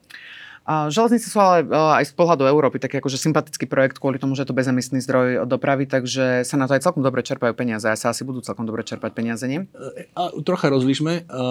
Železnice 0.63 1.27
sú 1.27 1.43
ale 1.43 1.67
e, 1.67 1.75
aj 1.75 2.07
z 2.07 2.13
pohľadu 2.15 2.47
Európy 2.47 2.79
taký 2.79 3.03
akože 3.03 3.19
sympatický 3.19 3.67
projekt 3.67 3.99
kvôli 3.99 4.15
tomu, 4.15 4.31
že 4.31 4.47
je 4.47 4.49
to 4.51 4.55
bezemisný 4.55 5.03
zdroj 5.03 5.43
dopravy, 5.43 5.83
takže 5.83 6.47
sa 6.47 6.55
na 6.55 6.71
to 6.71 6.79
aj 6.79 6.87
celkom 6.87 7.03
dobre 7.03 7.19
čerpajú 7.19 7.51
peniaze 7.51 7.83
a 7.83 7.99
sa 7.99 8.15
asi 8.15 8.23
budú 8.23 8.39
celkom 8.39 8.63
dobre 8.63 8.87
čerpať 8.87 9.11
peniaze, 9.11 9.43
nie? 9.43 9.67
E, 9.75 10.07
a, 10.15 10.31
trocha 10.39 10.71
rozlišme. 10.71 11.27
E, 11.27 11.43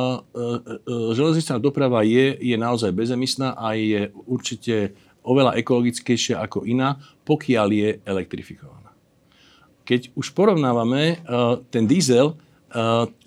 železničná 1.12 1.60
doprava 1.60 2.00
je, 2.08 2.40
je 2.40 2.56
naozaj 2.56 2.88
bezemisná 2.96 3.52
a 3.52 3.76
je 3.76 4.08
určite 4.24 4.96
oveľa 5.20 5.60
ekologickejšia 5.60 6.40
ako 6.40 6.64
iná, 6.64 6.96
pokiaľ 7.28 7.68
je 7.68 7.88
elektrifikovaná. 8.08 8.96
Keď 9.84 10.16
už 10.16 10.32
porovnávame 10.32 11.20
ten 11.68 11.84
diesel, 11.90 12.38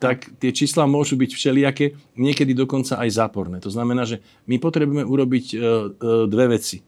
tak 0.02 0.34
tie 0.42 0.50
čísla 0.50 0.90
môžu 0.90 1.14
byť 1.22 1.32
všelijaké, 1.38 1.94
niekedy 2.18 2.58
dokonca 2.58 2.98
aj 2.98 3.10
záporné. 3.14 3.62
To 3.62 3.70
znamená, 3.70 4.02
že 4.02 4.26
my 4.50 4.58
potrebujeme 4.58 5.06
urobiť 5.06 5.46
uh, 5.54 5.60
uh, 5.60 6.26
dve 6.26 6.58
veci. 6.58 6.82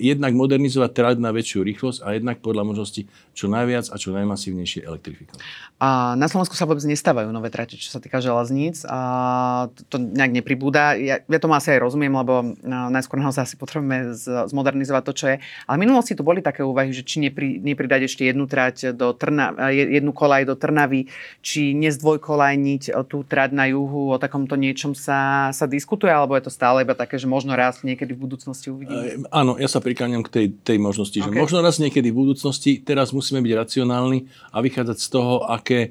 Jednak 0.00 0.34
modernizovať 0.34 0.90
trať 0.90 1.16
na 1.22 1.30
väčšiu 1.30 1.62
rýchlosť 1.62 2.02
a 2.02 2.18
jednak 2.18 2.42
podľa 2.42 2.66
možnosti 2.66 3.06
čo 3.36 3.46
najviac 3.46 3.86
a 3.92 3.96
čo 4.00 4.10
najmasívnejšie 4.10 4.82
elektrifikovať. 4.82 5.38
A 5.76 6.16
na 6.16 6.24
Slovensku 6.26 6.56
sa 6.56 6.64
vôbec 6.64 6.82
nestávajú 6.88 7.28
nové 7.28 7.52
trate, 7.52 7.76
čo 7.76 7.92
sa 7.92 8.00
týka 8.00 8.24
železníc. 8.24 8.88
A 8.88 9.68
to 9.92 10.00
nejak 10.00 10.32
nepribúda. 10.32 10.96
Ja, 10.96 11.20
ja 11.20 11.38
tomu 11.38 11.52
asi 11.52 11.76
aj 11.76 11.84
rozumiem, 11.84 12.16
lebo 12.16 12.56
najskôr 12.64 13.20
naozaj 13.20 13.44
asi 13.44 13.56
potrebujeme 13.60 14.16
zmodernizovať 14.48 15.02
to, 15.04 15.12
čo 15.12 15.26
je. 15.30 15.36
Ale 15.68 15.76
v 15.76 15.82
minulosti 15.84 16.16
tu 16.16 16.24
boli 16.24 16.40
také 16.40 16.64
úvahy, 16.64 16.96
že 16.96 17.04
či 17.04 17.20
nepri, 17.20 17.60
nepridať 17.60 18.08
ešte 18.08 18.24
jednu 18.24 18.48
trať 18.48 18.96
do 18.96 19.12
Trna, 19.12 19.68
jednu 19.68 20.16
kolaj 20.16 20.48
do 20.48 20.56
Trnavy, 20.56 21.12
či 21.44 21.76
nezdvojkolajniť 21.76 22.96
tú 23.12 23.20
trať 23.28 23.52
na 23.52 23.68
juhu, 23.68 24.16
o 24.16 24.16
takomto 24.16 24.56
niečom 24.56 24.96
sa, 24.96 25.52
sa 25.52 25.68
diskutuje, 25.68 26.08
alebo 26.08 26.32
je 26.40 26.48
to 26.48 26.52
stále 26.56 26.80
iba 26.80 26.96
také, 26.96 27.20
že 27.20 27.28
možno 27.28 27.52
raz 27.52 27.84
niekedy 27.84 28.16
v 28.16 28.24
budúcnosti 28.24 28.72
uvidíme? 28.72 29.28
Áno, 29.28 29.60
ja 29.60 29.68
sa 29.68 29.75
prikláňam 29.80 30.22
k 30.26 30.30
tej, 30.32 30.46
tej 30.62 30.78
možnosti, 30.80 31.16
okay. 31.16 31.28
že 31.28 31.40
možno 31.40 31.62
raz 31.64 31.80
niekedy 31.80 32.12
v 32.12 32.16
budúcnosti, 32.26 32.82
teraz 32.82 33.10
musíme 33.14 33.40
byť 33.40 33.52
racionálni 33.52 34.26
a 34.52 34.58
vychádzať 34.60 34.98
z 34.98 35.08
toho, 35.08 35.44
aké 35.46 35.80
e, 35.80 35.88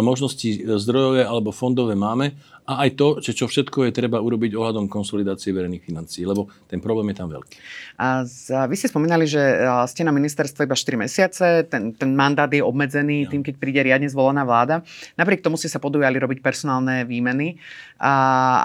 možnosti 0.00 0.66
zdrojové 0.66 1.26
alebo 1.26 1.54
fondové 1.54 1.96
máme 1.96 2.36
a 2.70 2.86
aj 2.86 2.90
to, 2.94 3.08
že 3.18 3.34
čo 3.34 3.50
všetko 3.50 3.90
je 3.90 3.92
treba 3.98 4.22
urobiť 4.22 4.54
ohľadom 4.54 4.86
konsolidácie 4.86 5.50
verejných 5.50 5.82
financií, 5.82 6.22
lebo 6.22 6.46
ten 6.70 6.78
problém 6.78 7.10
je 7.10 7.16
tam 7.18 7.26
veľký. 7.26 7.56
A 7.98 8.22
vy 8.70 8.74
ste 8.78 8.86
spomínali, 8.86 9.26
že 9.26 9.42
e, 9.42 9.66
ste 9.90 10.06
na 10.06 10.14
ministerstve 10.14 10.70
iba 10.70 10.78
4 10.78 10.94
mesiace, 11.02 11.46
ten, 11.66 11.90
ten 11.90 12.14
mandát 12.14 12.46
je 12.46 12.62
obmedzený 12.62 13.26
ja. 13.26 13.30
tým, 13.34 13.42
keď 13.42 13.54
príde 13.58 13.82
riadne 13.82 14.06
zvolená 14.06 14.46
vláda. 14.46 14.86
Napriek 15.18 15.42
tomu 15.42 15.58
ste 15.58 15.66
sa 15.66 15.82
podujali 15.82 16.14
robiť 16.22 16.38
personálne 16.38 17.02
výmeny, 17.02 17.58
a, 17.98 18.12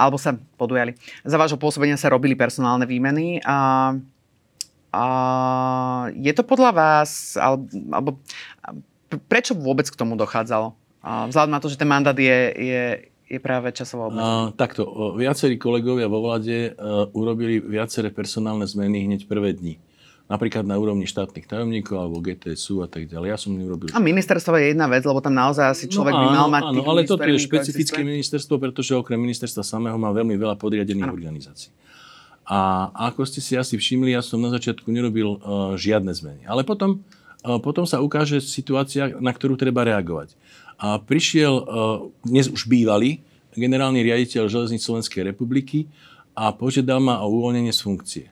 alebo 0.06 0.22
sa 0.22 0.38
podujali. 0.38 0.94
Za 1.26 1.42
vášho 1.42 1.58
pôsobenia 1.58 1.98
sa 1.98 2.14
robili 2.14 2.38
personálne 2.38 2.86
výmeny. 2.86 3.42
A, 3.42 3.98
a 4.96 5.04
je 6.16 6.32
to 6.32 6.48
podľa 6.48 6.72
vás, 6.72 7.36
alebo, 7.36 8.16
prečo 9.28 9.52
vôbec 9.52 9.84
k 9.92 10.00
tomu 10.00 10.16
dochádzalo? 10.16 10.72
Vzhľadom 11.04 11.52
na 11.52 11.60
to, 11.60 11.68
že 11.68 11.76
ten 11.76 11.92
mandát 11.92 12.16
je, 12.16 12.40
je, 12.56 12.84
je 13.28 13.40
práve 13.44 13.70
časovo 13.76 14.08
obmedzený. 14.10 14.56
Takto, 14.56 15.14
viacerí 15.20 15.60
kolegovia 15.60 16.08
vo 16.08 16.24
vlade 16.24 16.72
uh, 16.74 17.12
urobili 17.12 17.60
viaceré 17.60 18.10
personálne 18.10 18.64
zmeny 18.66 19.06
hneď 19.06 19.28
prvé 19.28 19.54
dni. 19.54 19.78
Napríklad 20.26 20.66
na 20.66 20.82
úrovni 20.82 21.06
štátnych 21.06 21.46
tajomníkov 21.46 22.02
alebo 22.02 22.18
GTSU 22.18 22.82
a 22.82 22.90
tak 22.90 23.06
ďalej. 23.06 23.28
Ja 23.30 23.38
som 23.38 23.54
neurobil. 23.54 23.94
A 23.94 24.02
ministerstvo 24.02 24.58
je 24.58 24.74
jedna 24.74 24.90
vec, 24.90 25.06
lebo 25.06 25.22
tam 25.22 25.38
naozaj 25.38 25.78
asi 25.78 25.86
no 25.86 26.02
človek 26.02 26.18
no, 26.18 26.18
áno, 26.18 26.26
by 26.26 26.30
mal 26.34 26.50
mať 26.50 26.64
áno, 26.66 26.82
ale 26.90 27.02
toto 27.06 27.30
je 27.30 27.38
špecifické 27.38 28.02
ministerstvo, 28.02 28.58
pretože 28.58 28.98
okrem 28.98 29.22
ministerstva 29.22 29.62
samého 29.62 29.94
má 30.02 30.10
veľmi 30.10 30.34
veľa 30.34 30.58
podriadených 30.58 31.06
áno. 31.06 31.14
organizácií. 31.14 31.70
A 32.46 32.94
ako 33.10 33.26
ste 33.26 33.42
si 33.42 33.58
asi 33.58 33.74
všimli, 33.74 34.14
ja 34.14 34.22
som 34.22 34.38
na 34.38 34.54
začiatku 34.54 34.86
nerobil 34.94 35.42
uh, 35.42 35.74
žiadne 35.74 36.14
zmeny. 36.14 36.46
Ale 36.46 36.62
potom, 36.62 37.02
uh, 37.42 37.58
potom 37.58 37.90
sa 37.90 38.02
ukáže 38.06 38.38
situácia, 38.38 39.10
na 39.18 39.34
ktorú 39.34 39.58
treba 39.58 39.82
reagovať. 39.82 40.38
A 40.78 41.02
prišiel 41.02 41.54
uh, 41.58 41.66
dnes 42.22 42.46
už 42.46 42.70
bývalý 42.70 43.26
generálny 43.58 44.04
riaditeľ 44.04 44.52
Železníc 44.52 44.84
Slovenskej 44.84 45.26
republiky 45.26 45.90
a 46.36 46.52
požiadal 46.52 47.00
ma 47.00 47.24
o 47.24 47.32
uvoľnenie 47.32 47.72
z 47.72 47.82
funkcie. 47.82 48.26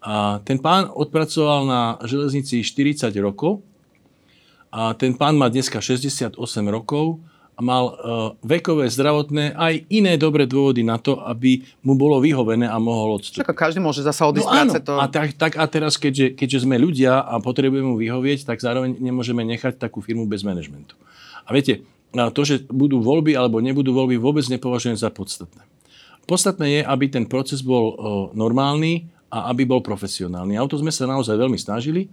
A 0.00 0.40
ten 0.44 0.56
pán 0.60 0.88
odpracoval 0.88 1.68
na 1.68 1.80
železnici 2.04 2.64
40 2.64 3.12
rokov 3.20 3.60
a 4.72 4.96
ten 4.96 5.12
pán 5.12 5.36
má 5.36 5.52
dneska 5.52 5.80
68 5.80 6.36
rokov 6.68 7.20
mal 7.60 7.84
uh, 7.86 7.94
vekové, 8.40 8.88
zdravotné 8.88 9.54
aj 9.54 9.86
iné 9.92 10.16
dobré 10.16 10.48
dôvody 10.48 10.80
na 10.80 10.96
to, 10.96 11.20
aby 11.20 11.62
mu 11.84 11.94
bolo 11.94 12.18
vyhovené 12.18 12.66
a 12.66 12.76
mohol 12.80 13.20
odstúpiť. 13.20 13.46
Čaká, 13.46 13.54
každý 13.68 13.80
môže 13.84 14.00
zasa 14.00 14.26
odísť 14.26 14.48
no, 14.48 14.52
práce. 14.52 14.78
To... 14.84 14.92
A, 14.96 15.04
tak, 15.06 15.36
tak, 15.36 15.52
a 15.60 15.64
teraz, 15.68 16.00
keďže, 16.00 16.34
keďže 16.34 16.64
sme 16.64 16.80
ľudia 16.80 17.20
a 17.20 17.38
potrebujeme 17.38 17.92
mu 17.92 17.96
vyhovieť, 18.00 18.48
tak 18.48 18.58
zároveň 18.58 18.98
nemôžeme 18.98 19.44
nechať 19.44 19.78
takú 19.78 20.02
firmu 20.02 20.24
bez 20.26 20.42
manažmentu. 20.42 20.96
A 21.44 21.52
viete, 21.54 21.86
to, 22.10 22.42
že 22.42 22.66
budú 22.66 22.98
voľby 22.98 23.38
alebo 23.38 23.62
nebudú 23.62 23.94
voľby, 23.94 24.18
vôbec 24.18 24.42
nepovažujem 24.50 24.98
za 24.98 25.12
podstatné. 25.14 25.62
Podstatné 26.26 26.66
je, 26.66 26.80
aby 26.82 27.06
ten 27.06 27.24
proces 27.24 27.62
bol 27.62 27.84
uh, 27.84 27.96
normálny 28.34 29.06
a 29.30 29.52
aby 29.54 29.62
bol 29.62 29.78
profesionálny. 29.78 30.58
A 30.58 30.64
o 30.64 30.68
to 30.68 30.80
sme 30.82 30.90
sa 30.90 31.06
naozaj 31.06 31.38
veľmi 31.38 31.56
snažili. 31.56 32.10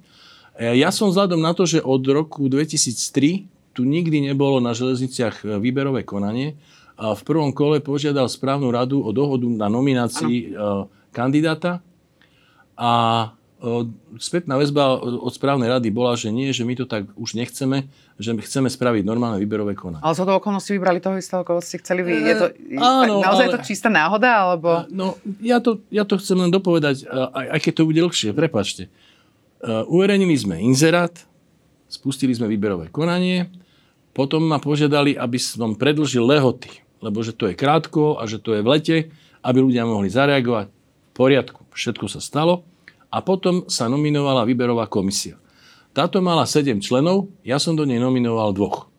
Ja 0.58 0.90
som 0.90 1.14
vzhľadom 1.14 1.38
na 1.38 1.54
to, 1.54 1.70
že 1.70 1.86
od 1.86 2.02
roku 2.10 2.50
2003 2.50 3.57
tu 3.78 3.86
nikdy 3.86 4.34
nebolo 4.34 4.58
na 4.58 4.74
železniciach 4.74 5.46
e, 5.46 5.62
výberové 5.62 6.02
konanie. 6.02 6.58
A 6.98 7.14
v 7.14 7.22
prvom 7.22 7.54
kole 7.54 7.78
požiadal 7.78 8.26
správnu 8.26 8.74
radu 8.74 9.06
o 9.06 9.14
dohodu 9.14 9.46
na 9.46 9.70
nominácii 9.70 10.58
ano. 10.58 10.90
E, 10.90 11.14
kandidáta 11.14 11.86
a 12.74 12.92
e, 13.62 13.86
spätná 14.18 14.58
väzba 14.58 14.98
od 14.98 15.30
správnej 15.30 15.70
rady 15.70 15.94
bola, 15.94 16.18
že 16.18 16.34
nie, 16.34 16.50
že 16.50 16.66
my 16.66 16.74
to 16.74 16.90
tak 16.90 17.06
už 17.14 17.38
nechceme, 17.38 17.86
že 18.18 18.34
chceme 18.34 18.66
spraviť 18.66 19.06
normálne 19.06 19.38
výberové 19.38 19.78
konanie. 19.78 20.02
Ale 20.02 20.18
z 20.18 20.26
toho 20.26 20.42
okolnosti 20.42 20.74
vybrali 20.74 20.98
toho 20.98 21.22
istého, 21.22 21.46
koho 21.46 21.62
ste 21.62 21.78
chceli 21.78 22.02
vy. 22.02 22.18
Je 22.18 22.34
to, 22.34 22.48
áno, 22.82 23.22
naozaj 23.22 23.46
ale, 23.46 23.54
je 23.54 23.56
to 23.62 23.62
čistá 23.62 23.94
náhoda? 23.94 24.30
Alebo... 24.34 24.90
No, 24.90 25.22
ja 25.38 25.62
to, 25.62 25.86
ja 25.94 26.02
to 26.02 26.18
chcem 26.18 26.42
len 26.42 26.50
dopovedať, 26.50 27.06
aj, 27.14 27.46
aj 27.54 27.60
keď 27.62 27.74
to 27.78 27.86
bude 27.86 28.02
dlhšie, 28.02 28.34
prepačte. 28.34 28.90
Uverejnili 29.86 30.34
sme 30.34 30.58
inzerát, 30.62 31.14
spustili 31.90 32.36
sme 32.36 32.52
výberové 32.52 32.92
konanie, 32.92 33.48
potom 34.18 34.42
ma 34.50 34.58
požiadali, 34.58 35.14
aby 35.14 35.38
som 35.38 35.78
predlžil 35.78 36.26
lehoty, 36.26 36.82
lebo 37.06 37.22
že 37.22 37.38
to 37.38 37.46
je 37.46 37.54
krátko 37.54 38.18
a 38.18 38.26
že 38.26 38.42
to 38.42 38.58
je 38.58 38.66
v 38.66 38.72
lete, 38.74 38.98
aby 39.46 39.62
ľudia 39.62 39.86
mohli 39.86 40.10
zareagovať. 40.10 40.74
V 40.74 41.12
poriadku, 41.14 41.70
všetko 41.70 42.10
sa 42.10 42.18
stalo. 42.18 42.66
A 43.14 43.22
potom 43.22 43.70
sa 43.70 43.86
nominovala 43.86 44.42
výberová 44.50 44.90
komisia. 44.90 45.38
Táto 45.94 46.18
mala 46.18 46.50
7 46.50 46.82
členov, 46.82 47.30
ja 47.46 47.62
som 47.62 47.78
do 47.78 47.86
nej 47.86 48.02
nominoval 48.02 48.58
dvoch. 48.58 48.90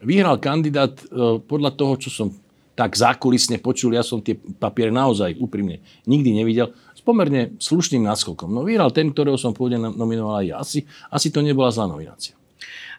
Vyhral 0.00 0.40
kandidát 0.40 0.96
e, 0.96 1.04
podľa 1.44 1.76
toho, 1.76 2.00
čo 2.00 2.08
som 2.08 2.32
tak 2.72 2.96
zákulisne 2.96 3.60
počul, 3.60 3.92
ja 3.92 4.00
som 4.00 4.24
tie 4.24 4.40
papiere 4.56 4.88
naozaj 4.88 5.36
úprimne 5.36 5.84
nikdy 6.08 6.32
nevidel, 6.32 6.72
s 6.96 7.04
pomerne 7.04 7.60
slušným 7.60 8.08
náskokom. 8.08 8.48
No 8.48 8.64
vyhral 8.64 8.88
ten, 8.88 9.12
ktorého 9.12 9.36
som 9.36 9.52
pôvodne 9.52 9.92
nominoval 9.92 10.40
aj 10.40 10.46
ja. 10.48 10.56
Asi, 10.56 10.88
asi 11.12 11.28
to 11.28 11.44
nebola 11.44 11.68
zlá 11.68 11.84
nominácia. 11.84 12.39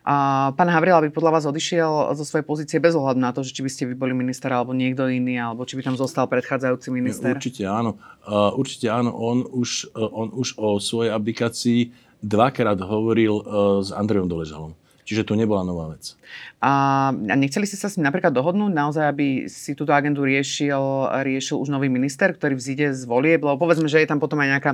A 0.02 0.50
pán 0.58 0.66
Havril 0.66 0.98
by 0.98 1.14
podľa 1.14 1.32
vás 1.38 1.46
odišiel 1.46 2.18
zo 2.18 2.26
svojej 2.26 2.42
pozície 2.42 2.78
bez 2.82 2.98
ohľadu 2.98 3.22
na 3.22 3.30
to, 3.30 3.46
že 3.46 3.54
či 3.54 3.62
by 3.62 3.70
ste 3.70 3.84
vy 3.86 3.94
boli 3.94 4.18
minister 4.18 4.50
alebo 4.50 4.74
niekto 4.74 5.06
iný, 5.06 5.38
alebo 5.38 5.62
či 5.62 5.78
by 5.78 5.94
tam 5.94 5.96
zostal 5.98 6.26
predchádzajúci 6.26 6.90
minister? 6.90 7.38
Určite 7.38 7.70
áno. 7.70 8.02
Uh, 8.26 8.50
určite 8.58 8.90
áno. 8.90 9.14
On 9.14 9.46
už, 9.46 9.94
uh, 9.94 10.10
on 10.10 10.34
už 10.34 10.58
o 10.58 10.82
svojej 10.82 11.14
aplikácii 11.14 11.94
dvakrát 12.18 12.82
hovoril 12.82 13.46
uh, 13.46 13.46
s 13.86 13.94
Andrejom 13.94 14.26
Doležalom. 14.26 14.74
Čiže 15.06 15.28
to 15.28 15.34
nebola 15.38 15.66
nová 15.66 15.92
vec. 15.92 16.18
A, 16.62 17.10
a 17.12 17.36
nechceli 17.36 17.66
ste 17.66 17.76
sa 17.76 17.90
s 17.90 17.98
ním 17.98 18.08
napríklad 18.08 18.32
dohodnúť 18.32 18.72
naozaj, 18.72 19.06
aby 19.06 19.28
si 19.50 19.74
túto 19.76 19.92
agendu 19.92 20.24
riešil, 20.24 21.10
riešil 21.26 21.58
už 21.58 21.74
nový 21.74 21.90
minister, 21.92 22.32
ktorý 22.32 22.56
vzíde 22.56 22.94
z 22.96 23.04
volieb? 23.10 23.42
Lebo 23.44 23.60
povedzme, 23.60 23.90
že 23.92 24.00
je 24.00 24.08
tam 24.08 24.22
potom 24.22 24.40
aj 24.40 24.50
nejaká, 24.56 24.72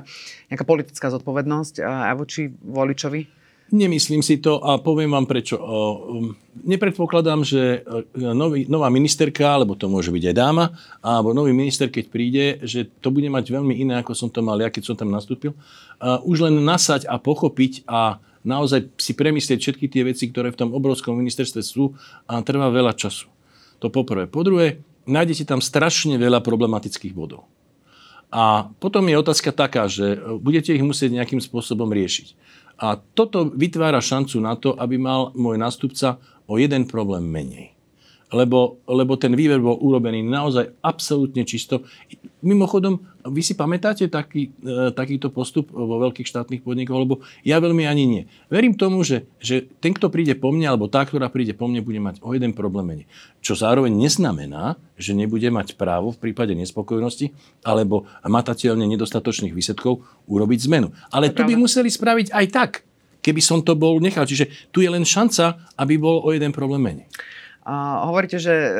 nejaká 0.51 0.65
politická 0.67 1.07
zodpovednosť 1.09 1.81
aj 1.81 2.15
voči 2.19 2.53
voličovi. 2.59 3.27
Nemyslím 3.67 4.23
si 4.23 4.39
to 4.39 4.63
a 4.63 4.79
poviem 4.79 5.11
vám 5.11 5.27
prečo. 5.27 5.59
Um, 5.59 6.39
nepredpokladám, 6.63 7.43
že 7.43 7.83
e, 7.83 7.99
nový, 8.15 8.63
nová 8.71 8.87
ministerka, 8.87 9.43
alebo 9.59 9.75
to 9.75 9.91
môže 9.91 10.07
byť 10.07 10.23
aj 10.31 10.35
dáma, 10.39 10.71
alebo 11.03 11.35
nový 11.35 11.51
minister, 11.51 11.91
keď 11.91 12.05
príde, 12.07 12.45
že 12.63 12.87
to 13.03 13.11
bude 13.11 13.27
mať 13.27 13.51
veľmi 13.51 13.75
iné, 13.75 13.99
ako 13.99 14.15
som 14.15 14.31
to 14.31 14.39
mal 14.39 14.55
ja, 14.55 14.71
keď 14.71 14.83
som 14.87 14.95
tam 14.95 15.11
nastúpil. 15.11 15.51
Už 16.23 16.47
len 16.47 16.63
nasať 16.63 17.11
a 17.11 17.19
pochopiť 17.19 17.83
a 17.91 18.23
naozaj 18.47 18.87
si 18.95 19.11
premyslieť 19.11 19.59
všetky 19.59 19.91
tie 19.91 20.07
veci, 20.07 20.31
ktoré 20.31 20.55
v 20.55 20.59
tom 20.63 20.69
obrovskom 20.71 21.19
ministerstve 21.19 21.59
sú 21.59 21.91
a 22.23 22.39
trvá 22.39 22.71
veľa 22.71 22.95
času. 22.95 23.27
To 23.83 23.91
poprvé. 23.91 24.31
Po 24.31 24.47
druhé, 24.47 24.79
nájdete 25.03 25.43
tam 25.43 25.59
strašne 25.59 26.15
veľa 26.15 26.39
problematických 26.39 27.11
bodov. 27.11 27.43
A 28.27 28.67
potom 28.83 29.07
je 29.07 29.15
otázka 29.15 29.55
taká, 29.55 29.87
že 29.87 30.19
budete 30.39 30.75
ich 30.75 30.83
musieť 30.83 31.15
nejakým 31.15 31.39
spôsobom 31.39 31.87
riešiť. 31.87 32.35
A 32.77 32.97
toto 32.97 33.49
vytvára 33.53 34.01
šancu 34.01 34.37
na 34.41 34.57
to, 34.57 34.73
aby 34.77 34.97
mal 34.97 35.33
môj 35.33 35.57
nástupca 35.57 36.17
o 36.45 36.57
jeden 36.61 36.85
problém 36.85 37.25
menej 37.25 37.76
lebo, 38.27 38.83
lebo 38.83 39.15
ten 39.15 39.31
výber 39.31 39.63
bol 39.63 39.79
urobený 39.79 40.19
naozaj 40.19 40.75
absolútne 40.83 41.47
čisto. 41.47 41.87
Mimochodom, 42.43 42.99
vy 43.23 43.39
si 43.39 43.55
pamätáte 43.55 44.11
taký, 44.11 44.51
e, 44.59 44.91
takýto 44.91 45.31
postup 45.31 45.71
vo 45.71 45.95
veľkých 46.03 46.27
štátnych 46.27 46.59
podnikoch, 46.59 46.99
lebo 46.99 47.15
ja 47.47 47.63
veľmi 47.63 47.87
ani 47.87 48.03
nie. 48.03 48.23
Verím 48.51 48.75
tomu, 48.75 49.07
že, 49.07 49.23
že 49.39 49.71
ten, 49.79 49.95
kto 49.95 50.11
príde 50.11 50.35
po 50.35 50.51
mne, 50.51 50.67
alebo 50.67 50.91
tá, 50.91 51.07
ktorá 51.07 51.31
príde 51.31 51.55
po 51.55 51.71
mne, 51.71 51.79
bude 51.79 52.03
mať 52.03 52.19
o 52.19 52.35
jeden 52.35 52.51
problém 52.51 52.83
menej. 52.87 53.07
Čo 53.39 53.55
zároveň 53.55 53.95
neznamená, 53.95 54.75
že 54.99 55.15
nebude 55.15 55.47
mať 55.47 55.79
právo 55.79 56.11
v 56.11 56.19
prípade 56.19 56.51
nespokojnosti 56.51 57.31
alebo 57.63 58.11
matateľne 58.27 58.83
nedostatočných 58.91 59.55
výsledkov 59.55 60.03
urobiť 60.27 60.67
zmenu. 60.67 60.91
Ale 61.15 61.31
to 61.31 61.47
by 61.47 61.55
museli 61.55 61.87
spraviť 61.87 62.35
aj 62.35 62.45
tak, 62.51 62.71
keby 63.23 63.39
som 63.39 63.63
to 63.63 63.71
bol 63.79 64.03
nechal. 64.03 64.27
Čiže 64.27 64.71
tu 64.75 64.83
je 64.83 64.91
len 64.91 65.07
šanca, 65.07 65.63
aby 65.79 65.95
bol 65.95 66.19
o 66.19 66.29
jeden 66.35 66.51
problém 66.51 66.83
menej. 66.83 67.07
A 67.67 68.07
hovoríte, 68.07 68.39
že 68.39 68.55
e, 68.55 68.71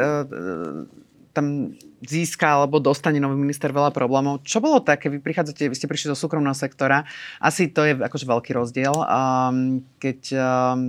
tam 1.35 1.75
získa 2.01 2.47
alebo 2.47 2.81
dostane 2.81 3.21
nový 3.21 3.37
minister 3.37 3.69
veľa 3.69 3.93
problémov. 3.93 4.41
Čo 4.41 4.57
bolo 4.57 4.81
také? 4.81 5.09
Vy 5.09 5.21
prichádzate, 5.21 5.69
vy 5.69 5.77
ste 5.77 5.85
prišli 5.89 6.13
zo 6.13 6.17
súkromného 6.17 6.57
sektora. 6.57 7.05
Asi 7.37 7.69
to 7.69 7.85
je 7.85 7.93
akože 7.93 8.25
veľký 8.25 8.51
rozdiel, 8.57 8.93
um, 8.95 9.85
keď 10.01 10.19
um, 10.33 10.39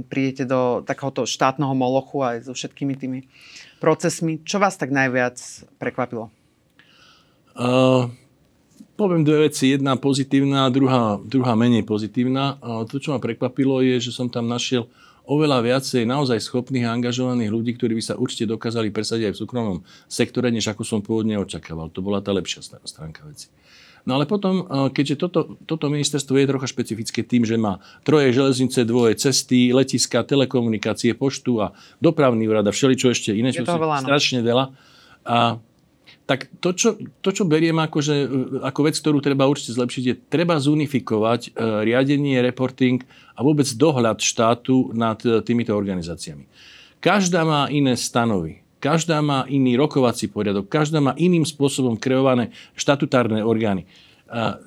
prídete 0.09 0.49
do 0.49 0.81
takéhoto 0.85 1.29
štátneho 1.29 1.73
molochu 1.77 2.25
aj 2.25 2.37
so 2.49 2.53
všetkými 2.57 2.95
tými 2.97 3.19
procesmi. 3.81 4.41
Čo 4.41 4.61
vás 4.61 4.81
tak 4.81 4.89
najviac 4.89 5.37
prekvapilo? 5.77 6.33
Uh, 7.53 8.09
poviem 8.97 9.25
dve 9.25 9.53
veci. 9.53 9.77
Jedna 9.77 9.97
pozitívna, 10.01 10.69
druhá, 10.73 11.21
druhá 11.25 11.57
menej 11.57 11.85
pozitívna. 11.85 12.61
Uh, 12.61 12.85
to, 12.89 13.01
čo 13.01 13.17
ma 13.17 13.21
prekvapilo, 13.21 13.85
je, 13.85 14.01
že 14.01 14.13
som 14.17 14.29
tam 14.29 14.49
našiel 14.49 14.89
oveľa 15.29 15.61
viacej 15.61 16.09
naozaj 16.09 16.41
schopných 16.41 16.89
a 16.89 16.97
angažovaných 16.97 17.53
ľudí, 17.53 17.77
ktorí 17.77 18.01
by 18.01 18.03
sa 18.03 18.15
určite 18.17 18.49
dokázali 18.49 18.89
presadiť 18.89 19.29
aj 19.29 19.35
v 19.37 19.41
súkromnom 19.45 19.79
sektore, 20.09 20.49
než 20.49 20.73
ako 20.73 20.83
som 20.89 21.05
pôvodne 21.05 21.37
očakával. 21.37 21.93
To 21.93 22.01
bola 22.01 22.25
tá 22.25 22.33
lepšia 22.33 22.65
stránka 22.65 23.29
veci. 23.29 23.53
No 24.09 24.17
ale 24.17 24.25
potom, 24.25 24.65
keďže 24.89 25.21
toto, 25.21 25.61
toto 25.69 25.93
ministerstvo 25.93 26.41
je 26.41 26.49
trocha 26.49 26.65
špecifické 26.65 27.21
tým, 27.21 27.45
že 27.45 27.61
má 27.61 27.85
troje 28.09 28.33
železnice, 28.33 28.89
dvoje 28.89 29.21
cesty, 29.21 29.69
letiska, 29.69 30.25
telekomunikácie, 30.25 31.13
poštu 31.13 31.61
a 31.61 31.77
dopravný 32.01 32.49
úrad 32.49 32.65
a 32.65 32.73
všeličo 32.73 33.13
ešte 33.13 33.37
iné, 33.37 33.53
čo 33.53 33.69
je 33.69 33.69
veľa, 33.69 34.01
no. 34.01 34.05
strašne 34.09 34.41
veľa. 34.41 34.73
A 35.29 35.61
tak 36.29 36.53
to 36.61 36.77
čo, 36.77 37.01
to, 37.25 37.33
čo 37.33 37.49
beriem 37.49 37.81
akože, 37.81 38.15
ako 38.61 38.81
vec, 38.85 39.01
ktorú 39.01 39.25
treba 39.25 39.49
určite 39.49 39.81
zlepšiť, 39.81 40.03
je 40.05 40.15
treba 40.29 40.61
zunifikovať 40.61 41.57
riadenie, 41.89 42.45
reporting 42.45 43.01
a 43.33 43.41
vôbec 43.41 43.65
dohľad 43.65 44.21
štátu 44.21 44.93
nad 44.93 45.17
e, 45.25 45.41
týmito 45.41 45.73
organizáciami. 45.73 46.45
Každá 47.01 47.49
má 47.49 47.73
iné 47.73 47.97
stanovy, 47.97 48.61
každá 48.77 49.25
má 49.25 49.49
iný 49.49 49.81
rokovací 49.81 50.29
poriadok, 50.29 50.69
každá 50.69 51.01
má 51.01 51.17
iným 51.17 51.49
spôsobom 51.49 51.97
kreované 51.97 52.53
štatutárne 52.77 53.41
orgány. 53.41 53.89
A, 54.29 54.61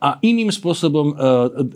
a 0.00 0.08
iným 0.24 0.48
spôsobom 0.48 1.12
e, 1.12 1.14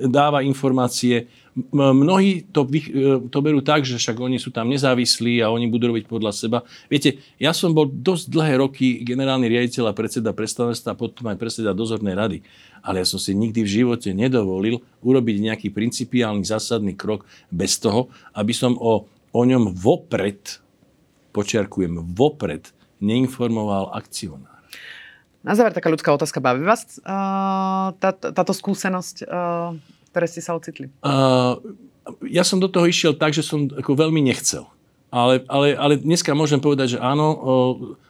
dáva 0.08 0.40
informácie. 0.40 1.28
Mnohí 1.74 2.46
to, 2.54 2.62
e, 2.62 3.26
to 3.26 3.38
berú 3.42 3.58
tak, 3.58 3.82
že 3.82 3.98
však 3.98 4.22
oni 4.22 4.38
sú 4.38 4.54
tam 4.54 4.70
nezávislí 4.70 5.42
a 5.42 5.50
oni 5.50 5.66
budú 5.66 5.90
robiť 5.90 6.06
podľa 6.06 6.30
seba. 6.30 6.58
Viete, 6.86 7.18
ja 7.42 7.50
som 7.50 7.74
bol 7.74 7.90
dosť 7.90 8.30
dlhé 8.30 8.54
roky 8.62 9.02
generálny 9.02 9.50
riaditeľ 9.50 9.90
a 9.90 9.96
predseda 9.96 10.30
predstavenstva 10.30 10.94
potom 10.94 11.26
aj 11.26 11.36
predseda 11.42 11.74
dozornej 11.74 12.14
rady 12.14 12.38
ale 12.82 13.04
ja 13.04 13.06
som 13.06 13.20
si 13.20 13.36
nikdy 13.36 13.64
v 13.64 13.72
živote 13.82 14.10
nedovolil 14.16 14.80
urobiť 15.04 15.36
nejaký 15.40 15.68
principiálny 15.72 16.44
zásadný 16.44 16.96
krok 16.96 17.28
bez 17.52 17.76
toho, 17.76 18.08
aby 18.32 18.52
som 18.56 18.76
o, 18.80 19.04
o 19.32 19.40
ňom 19.44 19.72
vopred, 19.76 20.60
počiarkujem, 21.36 22.00
vopred 22.16 22.72
neinformoval 23.00 23.92
akcionár. 23.96 24.60
Na 25.40 25.56
záver 25.56 25.72
taká 25.72 25.88
ľudská 25.88 26.12
otázka. 26.12 26.44
Baví 26.44 26.68
vás 26.68 27.00
uh, 27.00 27.96
tá, 27.96 28.12
táto 28.12 28.52
skúsenosť, 28.52 29.24
uh, 29.24 29.72
ktoré 30.10 30.26
ste 30.26 30.42
sa 30.42 30.58
ocitli? 30.58 30.90
Uh, 31.02 31.58
ja 32.26 32.42
som 32.42 32.58
do 32.58 32.66
toho 32.66 32.86
išiel 32.86 33.14
tak, 33.14 33.34
že 33.34 33.46
som 33.46 33.70
ako 33.70 33.94
veľmi 33.94 34.20
nechcel. 34.20 34.66
Ale, 35.10 35.42
ale, 35.50 35.74
ale 35.74 35.94
dneska 35.98 36.34
môžem 36.38 36.62
povedať, 36.62 36.94
že 36.94 36.98
áno, 37.02 37.26
uh, 37.34 37.38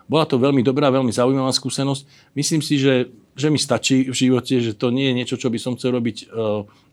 bola 0.05 0.29
to 0.29 0.37
veľmi 0.37 0.61
dobrá, 0.61 0.93
veľmi 0.93 1.13
zaujímavá 1.13 1.53
skúsenosť. 1.53 2.05
Myslím 2.37 2.61
si, 2.61 2.77
že 2.77 3.09
že 3.41 3.49
mi 3.49 3.57
stačí 3.57 4.11
v 4.11 4.15
živote, 4.15 4.61
že 4.61 4.77
to 4.77 4.93
nie 4.93 5.11
je 5.11 5.17
niečo, 5.17 5.37
čo 5.41 5.49
by 5.49 5.57
som 5.57 5.73
chcel 5.81 5.97
robiť 5.97 6.17
e, 6.27 6.27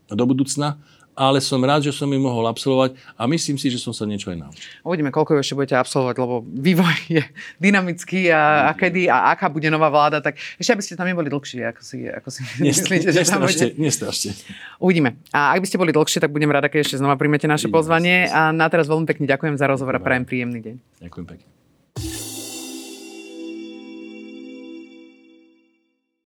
do 0.08 0.24
budúcna, 0.24 0.80
ale 1.18 1.42
som 1.42 1.58
rád, 1.58 1.82
že 1.82 1.90
som 1.90 2.06
ju 2.06 2.20
mohol 2.22 2.46
absolvovať 2.46 2.94
a 3.18 3.26
myslím 3.26 3.58
si, 3.58 3.66
že 3.74 3.82
som 3.82 3.90
sa 3.90 4.06
niečo 4.06 4.30
aj 4.30 4.38
naučil. 4.38 4.62
Uvidíme, 4.86 5.10
koľko 5.10 5.42
ešte 5.42 5.58
budete 5.58 5.74
absolvovať, 5.74 6.16
lebo 6.22 6.46
vývoj 6.46 6.96
je 7.18 7.22
dynamický 7.58 8.30
a, 8.30 8.70
a 8.70 8.78
kedy 8.78 9.10
a 9.10 9.34
aká 9.34 9.50
bude 9.50 9.66
nová 9.66 9.90
vláda, 9.90 10.22
tak 10.22 10.38
ešte 10.62 10.78
aby 10.78 10.82
ste 10.86 10.94
tam 10.94 11.10
neboli 11.10 11.26
dlhšie, 11.26 11.66
ako 11.66 11.82
si, 11.82 12.06
ako 12.06 12.28
si 12.30 12.40
myslíte, 12.70 13.10
že 13.10 13.26
tam 13.26 13.42
bude. 13.42 13.74
Nestrašte. 13.74 14.38
Uvidíme. 14.78 15.18
A 15.34 15.58
ak 15.58 15.60
by 15.60 15.66
ste 15.66 15.80
boli 15.82 15.90
dlhšie, 15.90 16.22
tak 16.22 16.30
budem 16.30 16.54
rada, 16.54 16.70
keď 16.70 16.86
ešte 16.86 17.02
znova 17.02 17.18
príjmete 17.18 17.50
naše 17.50 17.66
Vidíme 17.66 17.76
pozvanie. 17.82 18.30
A 18.30 18.54
na 18.54 18.70
teraz 18.70 18.86
veľmi 18.86 19.10
pekne 19.10 19.26
ďakujem 19.26 19.58
za 19.58 19.66
rozhovor 19.66 19.98
a 19.98 20.00
prajem 20.00 20.22
príjemný 20.22 20.62
deň. 20.62 20.76
Ďakujem 21.02 21.26
pekne. 21.26 21.57